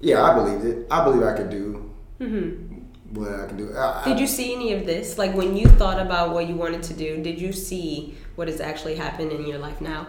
[0.00, 0.86] yeah, I believed it.
[0.90, 1.90] I believe I could do
[2.20, 3.14] Mm-hmm.
[3.14, 3.64] what I can do.
[3.76, 5.16] I, Did I- you see any of this?
[5.18, 8.60] Like when you thought about what you wanted to do, did you see what has
[8.60, 10.06] actually happened in your life now?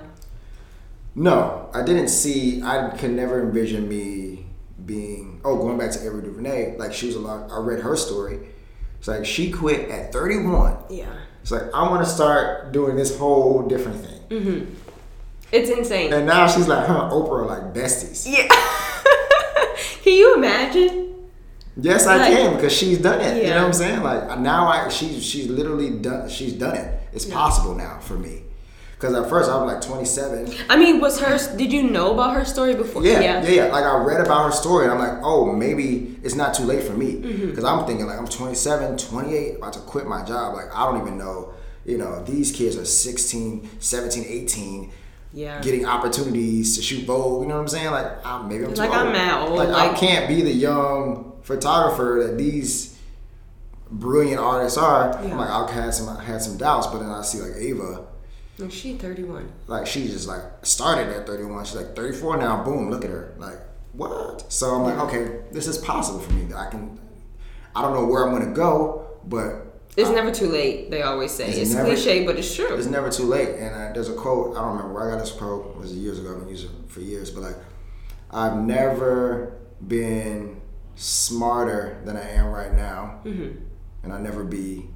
[1.15, 2.61] No, I didn't see.
[2.61, 4.36] I could never envision me
[4.87, 5.39] being.
[5.45, 7.51] Oh, going back to Ava DuVernay, like she was a lot.
[7.51, 8.39] I read her story.
[8.97, 10.77] It's like she quit at 31.
[10.89, 11.05] Yeah.
[11.43, 14.19] It's like I want to start doing this whole different thing.
[14.29, 14.73] Mm-hmm.
[15.51, 16.11] It's insane.
[16.11, 18.25] And now she's like, her Oprah like besties.
[18.27, 18.47] yeah.
[20.03, 21.03] Can you imagine?
[21.79, 23.43] Yes, I Like- can because she's done it.
[23.43, 24.01] You know what I'm saying?
[24.01, 26.27] Like now, I she's she's literally done.
[26.27, 26.99] She's done it.
[27.13, 27.35] It's Yeah.
[27.35, 28.43] possible now for me.
[28.97, 30.55] Because at first I was like 27.
[30.69, 31.37] I mean, was her?
[31.55, 33.03] Did you know about her story before?
[33.03, 36.33] Yeah, yeah, yeah, Like I read about her story and I'm like, oh, maybe it's
[36.33, 37.13] not too late for me.
[37.13, 37.49] Mm-hmm.
[37.49, 40.55] Because I'm thinking like I'm 27, 28, about to quit my job.
[40.55, 41.53] Like I don't even know.
[41.85, 44.91] You know, these kids are 16, 17, 18.
[45.31, 45.61] Yeah.
[45.61, 47.91] Getting opportunities to shoot Vogue, you know what I'm saying?
[47.91, 48.99] Like, I, maybe I'm too Like, old.
[48.99, 52.97] I'm mad old, Like, I can't be the young photographer that these
[53.91, 55.11] brilliant artists are.
[55.23, 55.31] Yeah.
[55.31, 58.07] I'm like, I had some, I had some doubts, but then I see like Ava,
[58.59, 59.51] And she 31.
[59.67, 61.65] like she just like started at 31.
[61.65, 62.63] She's like 34 now.
[62.63, 63.35] Boom, look at her.
[63.37, 63.59] Like
[63.93, 64.51] what?
[64.51, 66.53] So I'm like, okay, this is possible for me.
[66.53, 66.99] I can.
[67.75, 70.89] I don't know where I'm gonna go, but It's never too late.
[70.89, 72.75] They always say It's it's, never- cliche, but it's true.
[72.75, 73.49] it's never too late.
[73.49, 74.55] And uh, there's a quote.
[74.57, 75.75] I don't remember where I got this quote.
[75.75, 76.33] It was years ago.
[76.33, 77.29] I've been using it for years.
[77.29, 77.55] But like,
[78.31, 80.61] I've never been
[80.95, 83.59] smarter than I am right now, mm-hmm.
[84.03, 84.89] and I'll never be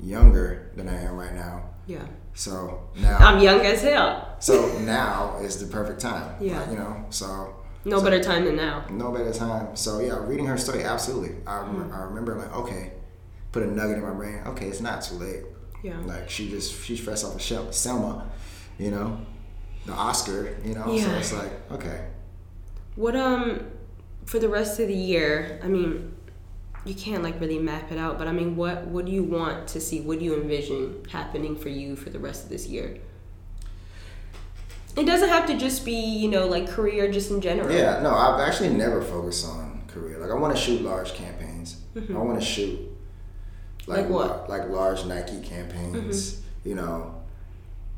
[0.00, 1.64] younger than I am right now.
[1.86, 2.04] Yeah.
[2.34, 4.36] So now, I'm young as hell.
[4.40, 6.34] so now is the perfect time.
[6.40, 6.58] Yeah.
[6.60, 7.04] Like, you know.
[7.10, 7.54] So
[7.84, 8.84] No better time than now.
[8.90, 9.76] no better time.
[9.76, 11.36] So yeah, reading her story, absolutely.
[11.46, 11.92] I, Mm.
[11.94, 12.92] I remember like, okay,
[13.52, 14.40] put a nugget in my brain.
[14.46, 15.42] Okay, it's not too late.
[15.82, 15.98] Yeah.
[16.06, 18.30] Like she just she's fresh off of Shel- Selma,
[18.78, 19.18] you know,
[19.86, 20.90] the Oscar, you know.
[20.92, 21.04] Yeah.
[21.04, 22.06] So it's like okay,
[22.96, 23.66] What um
[24.24, 25.60] for the rest of the year?
[25.62, 26.14] I mean,
[26.84, 29.68] you can't like really map it out, but I mean, what what do you want
[29.68, 30.00] to see?
[30.00, 32.98] What do you envision happening for you for the rest of this year?
[34.96, 37.70] It doesn't have to just be you know like career, just in general.
[37.74, 38.00] yeah.
[38.02, 40.18] No, I've actually never focused on career.
[40.18, 41.80] Like I want to shoot large campaigns.
[41.96, 42.88] I want to shoot
[43.82, 43.90] Mm-hmm.
[43.90, 44.30] Like what?
[44.30, 44.52] Mm-hmm.
[44.52, 46.40] like large Nike campaigns.
[46.64, 47.16] You know,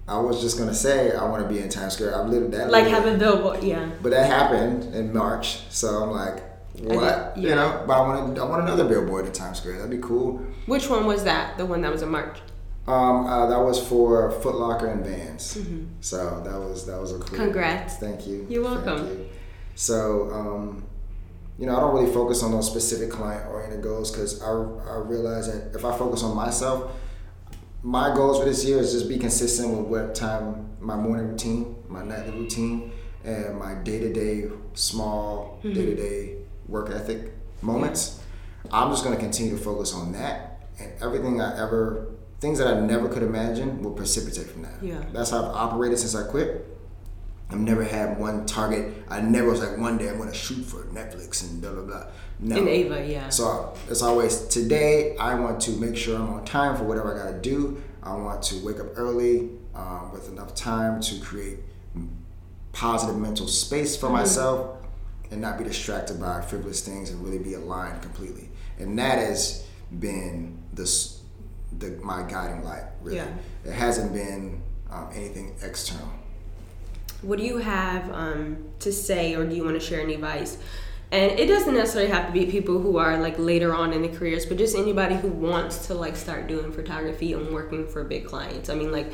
[0.09, 2.18] I was just gonna say I want to be in Times Square.
[2.18, 2.70] I've lived that.
[2.70, 3.91] Like have a billboard, yeah.
[4.03, 6.43] But that happened in March, so I'm like,
[6.81, 7.37] what?
[7.37, 7.49] yeah.
[7.49, 7.85] You know?
[7.87, 9.77] But I want I want another billboard in Times Square.
[9.77, 10.39] That'd be cool.
[10.66, 11.57] Which one was that?
[11.59, 12.39] The one that was in March.
[12.87, 15.59] Um, uh, that was for Foot Locker and Vans.
[16.01, 17.25] So that was that was a cool.
[17.27, 17.37] Mm-hmm.
[17.37, 17.97] Congrats.
[17.97, 18.47] Thank you.
[18.49, 19.07] You're welcome.
[19.09, 19.29] you.
[19.75, 20.85] So, um,
[21.59, 24.99] you know, I don't really focus on those specific client oriented goals because I, I
[24.99, 26.93] realize that if I focus on myself,
[27.83, 31.77] my goals for this year is just be consistent with what time my morning routine,
[31.89, 32.93] my nightly routine,
[33.25, 34.45] and my day to day
[34.75, 35.72] small Mm-hmm.
[35.75, 36.37] day to day
[36.69, 38.21] work ethic moments.
[38.73, 42.09] I'm just going to continue to focus on that, and everything I ever
[42.41, 44.83] things that I never could imagine will precipitate from that.
[44.83, 45.03] Yeah.
[45.12, 46.67] That's how I've operated since I quit.
[47.51, 48.93] I've never had one target.
[49.09, 51.83] I never was like one day I'm going to shoot for Netflix and blah blah
[51.83, 52.07] blah.
[52.41, 52.57] No.
[52.57, 53.29] In Ava, yeah.
[53.29, 55.17] So it's always today.
[55.19, 57.83] I want to make sure I'm on time for whatever I got to do.
[58.03, 61.61] I want to wake up early um, with enough time to create
[62.73, 64.74] positive mental space for myself
[65.35, 68.49] and not be distracted by frivolous things and really be aligned completely.
[68.78, 69.66] And that has
[69.99, 71.20] been this
[71.78, 72.85] the my guiding light.
[73.03, 73.26] Really, Yeah.
[73.64, 76.09] it hasn't been um, anything external.
[77.22, 80.57] What do you have um, to say, or do you want to share any advice?
[81.11, 84.09] And it doesn't necessarily have to be people who are like later on in the
[84.09, 88.24] careers, but just anybody who wants to like start doing photography and working for big
[88.24, 88.68] clients.
[88.68, 89.12] I mean, like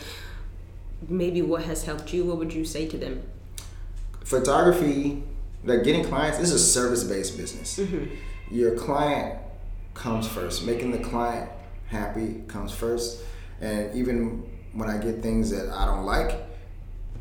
[1.08, 2.24] maybe what has helped you?
[2.26, 3.22] What would you say to them?
[4.24, 5.24] photography,
[5.64, 7.78] like getting clients, this is a service based business.
[7.78, 8.14] Mm-hmm.
[8.54, 9.38] Your client
[9.94, 10.64] comes first.
[10.64, 11.50] Making the client
[11.88, 13.22] happy comes first.
[13.60, 16.46] And even when I get things that I don't like,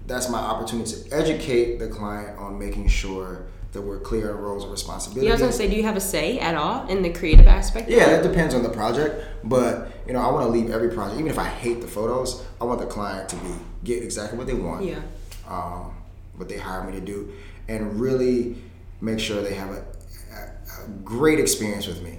[0.07, 4.63] that's my opportunity to educate the client on making sure that we're clear on roles
[4.63, 5.25] and responsibilities.
[5.25, 7.45] Yeah, I was gonna say, do you have a say at all in the creative
[7.45, 7.87] aspect?
[7.87, 8.23] Yeah, it?
[8.23, 11.29] that depends on the project, but you know, I want to leave every project, even
[11.29, 13.49] if I hate the photos, I want the client to be
[13.83, 14.85] get exactly what they want.
[14.85, 15.01] Yeah.
[15.47, 15.93] Um,
[16.35, 17.31] what they hire me to do,
[17.69, 18.55] and really
[18.99, 19.85] make sure they have a,
[20.33, 22.17] a, a great experience with me.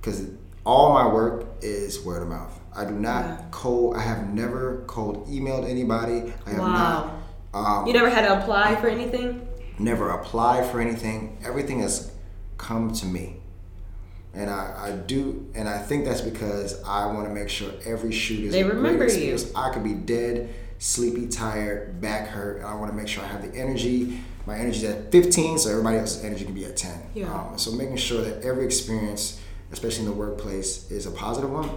[0.00, 0.26] Because
[0.64, 2.58] all my work is word of mouth.
[2.74, 3.44] I do not Yeah.
[3.50, 3.96] cold.
[3.96, 6.32] I have never cold emailed anybody.
[6.46, 6.72] I have Wow.
[6.72, 7.12] not.
[7.54, 9.46] Um, You never had to apply for anything?
[9.78, 11.36] never applied for anything.
[11.44, 12.12] Everything has
[12.56, 13.40] come to me.
[14.34, 18.12] And I, I do, and I think that's because I want to make sure every
[18.12, 19.36] shoot is They remember you.
[19.56, 20.48] I could be dead,
[20.82, 24.20] sleepy, tired, back hurt, and I want to make sure I have the energy.
[24.46, 27.00] My energy's at 15, so everybody else's energy can be at 10.
[27.14, 27.32] Yeah.
[27.32, 31.70] Um, so making sure that every experience, especially in the workplace, is a positive one.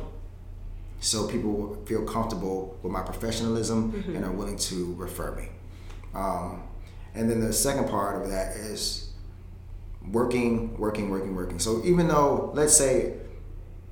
[1.02, 4.16] So people feel comfortable with my professionalism Mm-hmm.
[4.16, 5.50] and are willing to refer me.
[6.16, 6.64] Um,
[7.14, 9.14] and then the second part of that is
[10.12, 11.60] working, working, working, working.
[11.60, 13.18] So even though, let's say,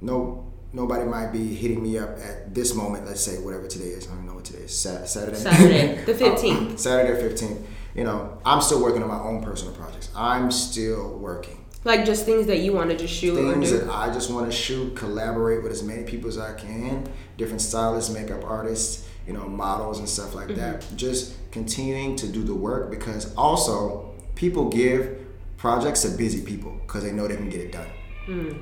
[0.02, 0.43] no,
[0.74, 3.06] nobody might be hitting me up at this moment.
[3.06, 4.08] Let's say whatever today is.
[4.08, 4.78] I don't know what today is.
[4.78, 5.38] Saturday.
[5.38, 6.74] Saturday, the 15th.
[6.74, 7.68] Uh, Saturday fifteenth.
[7.96, 10.10] You know, I'm still working on my own personal projects.
[10.16, 14.12] I'm still working Like just things that you want to just shoot things that I
[14.12, 17.08] just want to shoot, collaborate with as many people as I can,
[17.38, 20.82] different stylists, makeup artists, you know, models and stuff like that.
[20.82, 20.96] Mm-hmm.
[20.96, 25.20] Just continuing to do the work because also people give
[25.58, 27.88] projects to busy people because they know they can get it done.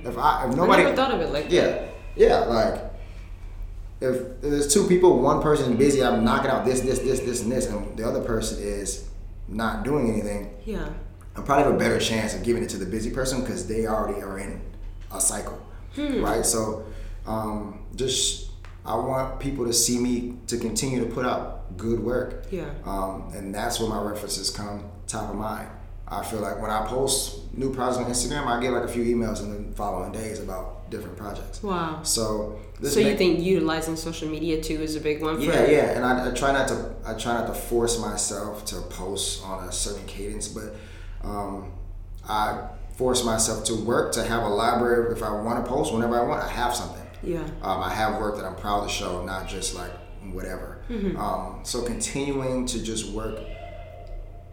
[0.06, 0.82] If I if nobody.
[0.82, 1.90] I never thought of it like that.
[2.16, 2.82] Yeah like
[4.02, 7.20] if, if there's two people, one person is busy, I'm knocking out this this this
[7.20, 9.08] this and this, and the other person is
[9.48, 10.50] not doing anything.
[10.66, 10.90] Yeah.
[11.36, 13.86] I probably have a better chance of giving it to the busy person because they
[13.86, 14.60] already are in
[15.14, 15.60] a cycle,
[15.96, 16.24] Hmm.
[16.24, 16.44] right?
[16.46, 16.84] So,
[17.28, 18.50] um, just
[18.86, 22.66] I want people to see me to continue to put out good work, Yeah.
[22.86, 25.68] um, and that's where my references come top of mind.
[26.08, 29.04] I feel like when I post new projects on Instagram, I get like a few
[29.16, 31.64] emails in the following days about different projects.
[31.64, 32.04] Wow.
[32.04, 35.44] So, this So you make- think utilizing social media too is a big one for
[35.44, 38.76] yeah, yeah, and I, I try not to I try not to force myself to
[39.02, 40.76] post on a certain cadence, but
[41.24, 41.72] um,
[42.28, 42.68] I
[42.98, 45.12] force myself to work to have a library.
[45.16, 47.08] If I want to post whenever I want, I have something.
[47.24, 47.44] Yeah.
[47.62, 49.92] Um, I have work that I'm proud to show, not just like
[50.34, 50.70] whatever.
[51.18, 53.40] Um, so continuing to just work,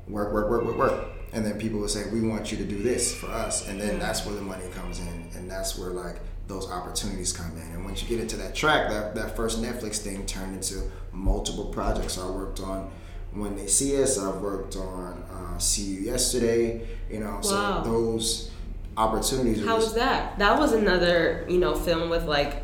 [0.06, 2.82] work, work, work, work, work, and then people will say, "We want you to do
[2.82, 6.16] this for us," and then that's where the money comes in, and that's where like
[6.48, 7.72] those opportunities come in.
[7.74, 11.66] And once you get into that track, that that first Netflix thing turned into multiple
[11.66, 12.14] projects.
[12.14, 12.90] So I worked on
[13.32, 14.18] When They See Us.
[14.18, 16.88] I've worked on uh, See You Yesterday.
[17.10, 17.82] You know, Wow.
[17.84, 18.50] so those
[18.96, 19.64] opportunities.
[19.64, 20.38] How was- that?
[20.38, 22.62] That was another, you know, film with like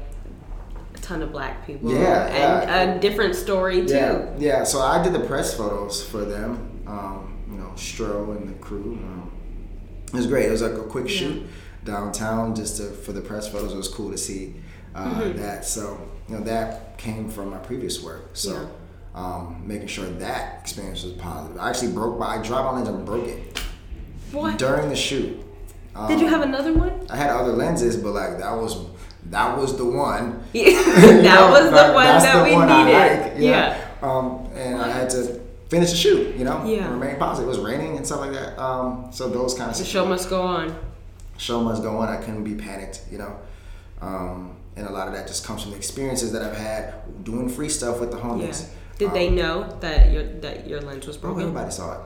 [0.95, 1.93] a ton of black people.
[1.93, 2.82] Yeah, And yeah.
[2.95, 3.95] a different story too.
[3.95, 4.64] Yeah, yeah.
[4.64, 6.82] So I did the press photos for them.
[6.87, 8.99] Um, you know, Stro and the crew.
[9.03, 9.30] Um,
[10.07, 10.47] it was great.
[10.47, 11.47] It was like a quick shoot
[11.85, 13.72] downtown just to, for the press photos.
[13.72, 14.55] It was cool to see
[14.95, 15.39] Uh, Mm-hmm.
[15.43, 18.30] That so you know that came from my previous work.
[18.32, 18.66] So Yeah.
[19.20, 21.59] um, making sure that experience was positive.
[21.61, 23.59] I actually broke my I dropped my lens and broke it
[24.32, 24.57] What?
[24.59, 25.41] during the shoot.
[25.97, 26.93] Um, Did you have another one?
[27.11, 28.72] I had other lenses, but like that was
[29.30, 30.43] that was the one.
[30.53, 30.70] Yeah.
[30.95, 33.32] That know, was the one that the we one needed.
[33.32, 33.80] like, yeah.
[34.03, 36.37] Um, and I had to finish the shoot.
[36.37, 36.64] You know.
[36.64, 36.89] Yeah.
[36.91, 37.47] Remain positive.
[37.49, 38.59] It was raining and stuff like that.
[38.62, 40.76] Um, so those kind of The show must go on.
[41.37, 42.09] Show must go on.
[42.09, 43.37] I couldn't be panicked, you know.
[44.01, 47.49] Um, and a lot of that just comes from the experiences that I've had doing
[47.49, 48.22] free stuff with the Yeah.
[48.24, 48.66] homies.
[48.99, 51.43] Did Um, they know that your that your lens was Oh, broken?
[51.43, 52.01] everybody saw it.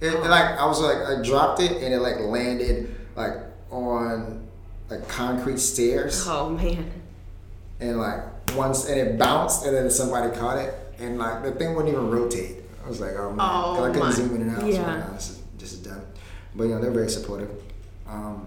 [0.00, 3.34] It, it, like I was like I dropped it and it like landed like
[3.70, 4.46] on
[4.88, 6.90] like concrete stairs Oh man.
[7.80, 8.20] and like
[8.56, 12.10] once and it bounced and then somebody caught it and like the thing wouldn't even
[12.10, 12.56] rotate.
[12.84, 14.60] I was like, oh man, Oh, I couldn't my- zoom in and out.
[14.60, 14.86] So yeah.
[14.86, 16.02] like, nah, this is this is done.
[16.56, 17.50] But you know they're very supportive.
[18.08, 18.46] Um,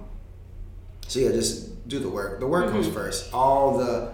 [1.13, 2.39] so yeah, just do the work.
[2.39, 2.73] The work Mm-hmm.
[2.81, 3.31] comes first.
[3.33, 4.13] All the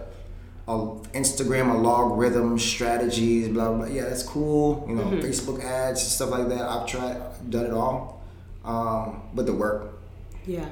[0.68, 0.72] uh,
[1.14, 3.86] Instagram algorithm strategies, blah blah.
[3.86, 4.84] Yeah, that's cool.
[4.88, 5.20] You know, Mm-hmm.
[5.20, 6.60] Facebook ads, stuff like that.
[6.68, 7.16] I've tried,
[7.48, 8.22] done it all.
[8.64, 9.94] Um, but the work,
[10.46, 10.66] Yeah.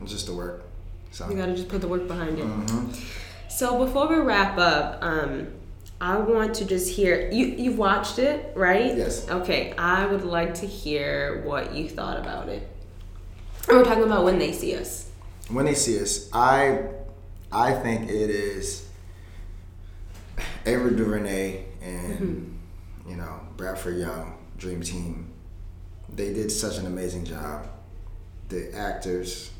[0.00, 0.64] it's just the work.
[1.10, 1.28] So.
[1.28, 2.46] You gotta just put the work behind it.
[2.46, 2.96] Mhm.
[3.50, 5.48] So before we wrap up, um,
[6.00, 7.44] I want to just hear you.
[7.46, 8.96] You've watched it, right?
[8.96, 9.28] Yes.
[9.28, 9.74] Okay.
[9.78, 12.66] I would like to hear what you thought about it.
[13.68, 15.03] And we're talking about when they see us.
[15.48, 16.86] When they see us, I
[17.52, 18.88] I think it is
[20.66, 22.58] Ava DuVernay and
[23.06, 25.30] you know Bradford Young Dream Team.
[26.14, 27.68] They did such an amazing job.
[28.48, 29.50] The actors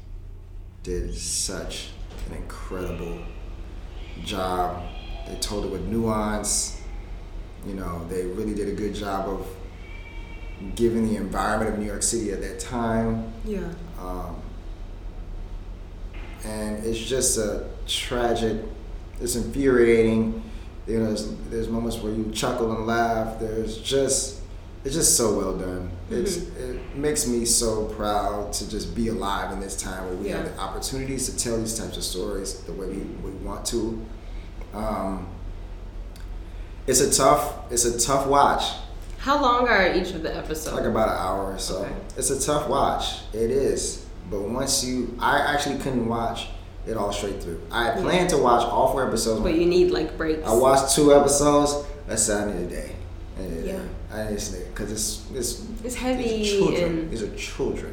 [0.82, 1.88] did such
[2.28, 3.18] an incredible
[4.24, 4.82] job.
[5.26, 6.80] They told it with nuance.
[7.66, 9.46] You know, they really did a good job of
[10.74, 13.32] giving the environment of New York City at that time.
[13.44, 13.72] Yeah.
[13.98, 14.43] Um,
[16.44, 18.62] and it's just a tragic.
[19.20, 20.42] It's infuriating.
[20.86, 23.38] You know, there's, there's moments where you chuckle and laugh.
[23.40, 24.40] There's just,
[24.84, 25.90] it's just so well done.
[26.10, 30.28] It's it makes me so proud to just be alive in this time where we
[30.28, 34.04] have the opportunities to tell these types of stories the way we, we want to.
[34.74, 35.26] Um,
[36.86, 38.64] it's a tough, it's a tough watch.
[39.18, 40.76] How long are each of the episodes?
[40.76, 41.78] Like about an hour or so.
[41.78, 41.94] Okay.
[42.18, 43.20] It's a tough watch.
[43.32, 44.03] It is.
[44.30, 46.48] But once you, I actually couldn't watch
[46.86, 47.60] it all straight through.
[47.70, 49.40] I had planned to watch all four episodes.
[49.42, 50.46] but you need like breaks.
[50.46, 51.86] I watched two episodes.
[52.16, 52.96] Said I need a day.
[53.38, 53.80] I Yeah.
[54.12, 56.84] I need day because it's it's It's heavy These are children.
[56.98, 57.92] and These are children.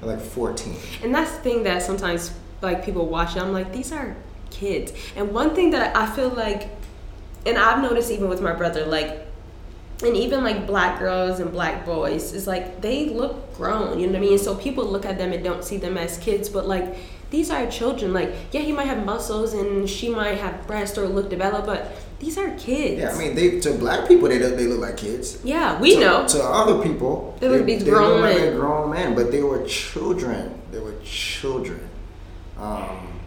[0.00, 0.76] They're like fourteen.
[1.02, 2.32] And that's the thing that sometimes
[2.62, 4.16] like people watch it, I'm like, these are
[4.50, 4.92] kids.
[5.16, 6.70] And one thing that I feel like
[7.46, 9.26] and I've noticed even with my brother, like
[10.02, 14.12] and even like black girls and black boys is like they look grown, you know
[14.12, 14.38] what I mean?
[14.38, 16.96] So people look at them and don't see them as kids, but like
[17.30, 18.12] these are children.
[18.12, 21.92] Like, yeah, he might have muscles and she might have breasts or look developed, but
[22.20, 23.00] these are kids.
[23.00, 25.40] Yeah, I mean, they to black people they they look like kids.
[25.44, 26.28] Yeah, we to, know.
[26.28, 29.64] To other people, They look these they grown look like grown men, but they were
[29.66, 30.60] children.
[30.70, 31.88] They were children.
[32.56, 33.20] Um,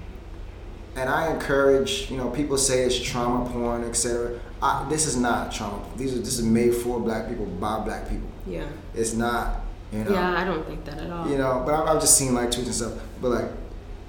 [0.96, 4.40] and I encourage, you know, people say it's trauma porn, etc.
[4.62, 5.84] I, this is not trauma.
[5.98, 8.28] These are this is made for black people by black people.
[8.46, 8.68] Yeah.
[8.94, 10.12] It's not, you know.
[10.12, 11.30] Yeah, I don't think that at all.
[11.30, 12.94] You know, but I've, I've just seen like tweets and stuff.
[13.22, 13.46] But like,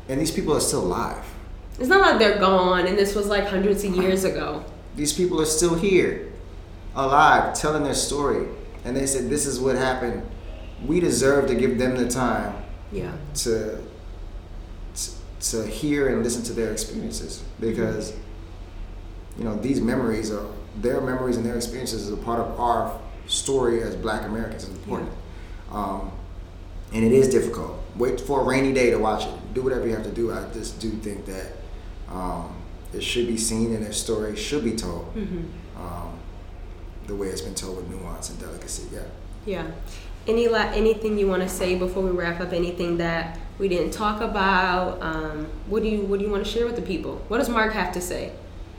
[0.08, 1.24] and these people are still alive.
[1.78, 4.62] It's not like they're gone and this was like hundreds of years ago.
[4.94, 6.30] These people are still here,
[6.94, 8.46] alive, telling their story.
[8.84, 10.22] And they said, this is what happened.
[10.84, 12.54] We deserve to give them the time
[12.92, 13.12] Yeah.
[13.36, 13.80] to,
[14.96, 15.10] to,
[15.52, 17.42] to hear and listen to their experiences.
[17.58, 18.12] Because,
[19.38, 22.98] you know, these memories are, their memories and their experiences is a part of our
[23.26, 24.64] story as black Americans.
[24.64, 25.10] It's important.
[25.70, 26.12] Um,
[26.92, 27.78] and it is difficult.
[27.96, 29.54] Wait for a rainy day to watch it.
[29.54, 30.32] Do whatever you have to do.
[30.32, 31.52] I just do think that
[32.08, 32.54] um,
[32.92, 35.12] it should be seen and their story should be told
[35.76, 36.18] um,
[37.06, 38.88] the way it's been told with nuance and delicacy.
[38.92, 39.02] Yeah.
[39.46, 39.70] Yeah.
[40.26, 42.52] Any la- anything you want to say before we wrap up?
[42.52, 45.02] Anything that we didn't talk about?
[45.02, 47.22] Um, what do you What do you want to share with the people?
[47.28, 48.32] What does Mark have to say?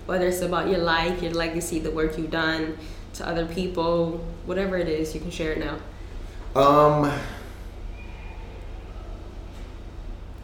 [0.06, 2.78] Whether it's about your life, your legacy, the work you've done
[3.14, 5.78] to other people, whatever it is, you can share it now.
[6.60, 7.12] Um,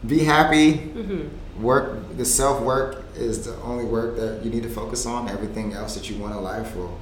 [0.06, 0.74] be happy.
[0.74, 1.62] Mm-hmm.
[1.62, 2.16] Work.
[2.16, 5.28] The self work is the only work that you need to focus on.
[5.28, 6.98] Everything else that you want in life will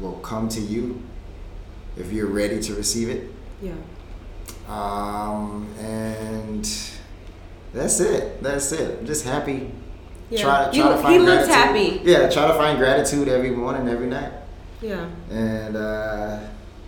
[0.00, 1.00] will come to you
[1.96, 3.30] if you're ready to receive it.
[3.60, 3.74] Yeah.
[4.68, 6.64] Um, and
[7.72, 8.42] that's it.
[8.42, 8.98] That's it.
[8.98, 9.70] I'm just happy.
[10.32, 10.42] Yeah.
[10.42, 12.00] Try, try You- to find he looks gratitude.
[12.00, 12.10] happy.
[12.10, 14.32] Yeah, try to find gratitude every morning, every night,
[14.80, 15.06] Yeah.
[15.30, 16.38] and uh,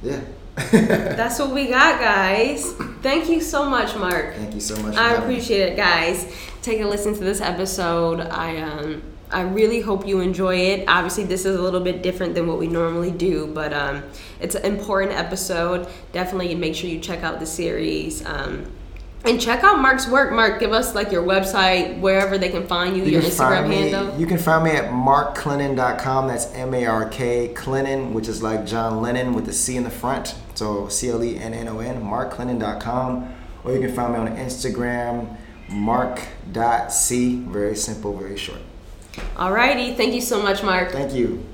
[0.03, 0.21] yeah.
[0.73, 2.73] That's what we got, guys.
[3.03, 4.35] Thank you so much, Mark.
[4.37, 4.95] Thank you so much.
[4.97, 5.35] I having me.
[5.35, 6.27] appreciate it, guys.
[6.63, 8.21] take a listen to this episode.
[8.21, 10.85] I um, I really hope you enjoy it.
[10.89, 14.05] Obviously, this is a little bit different than what we normally do, but um,
[14.41, 15.89] it's an important episode.
[16.13, 18.25] Definitely make sure you check out the series.
[18.25, 18.71] Um,
[19.25, 20.33] and check out Mark's work.
[20.33, 23.91] Mark, give us like your website, wherever they can find you, You your Instagram me,
[23.91, 24.19] handle.
[24.19, 26.29] You can find me at markclennon.com.
[26.29, 29.85] That's M A R K Clennon, which is like John Lennon with the C in
[29.85, 30.35] the front.
[30.55, 33.35] So C L E N N O N, markclennon.com.
[33.65, 35.37] Or you can find me on Instagram,
[35.71, 37.37] mark.c.
[37.47, 38.61] Very simple, very short.
[39.37, 40.91] Alrighty, thank you so much, Mark.
[40.91, 41.45] Thank you.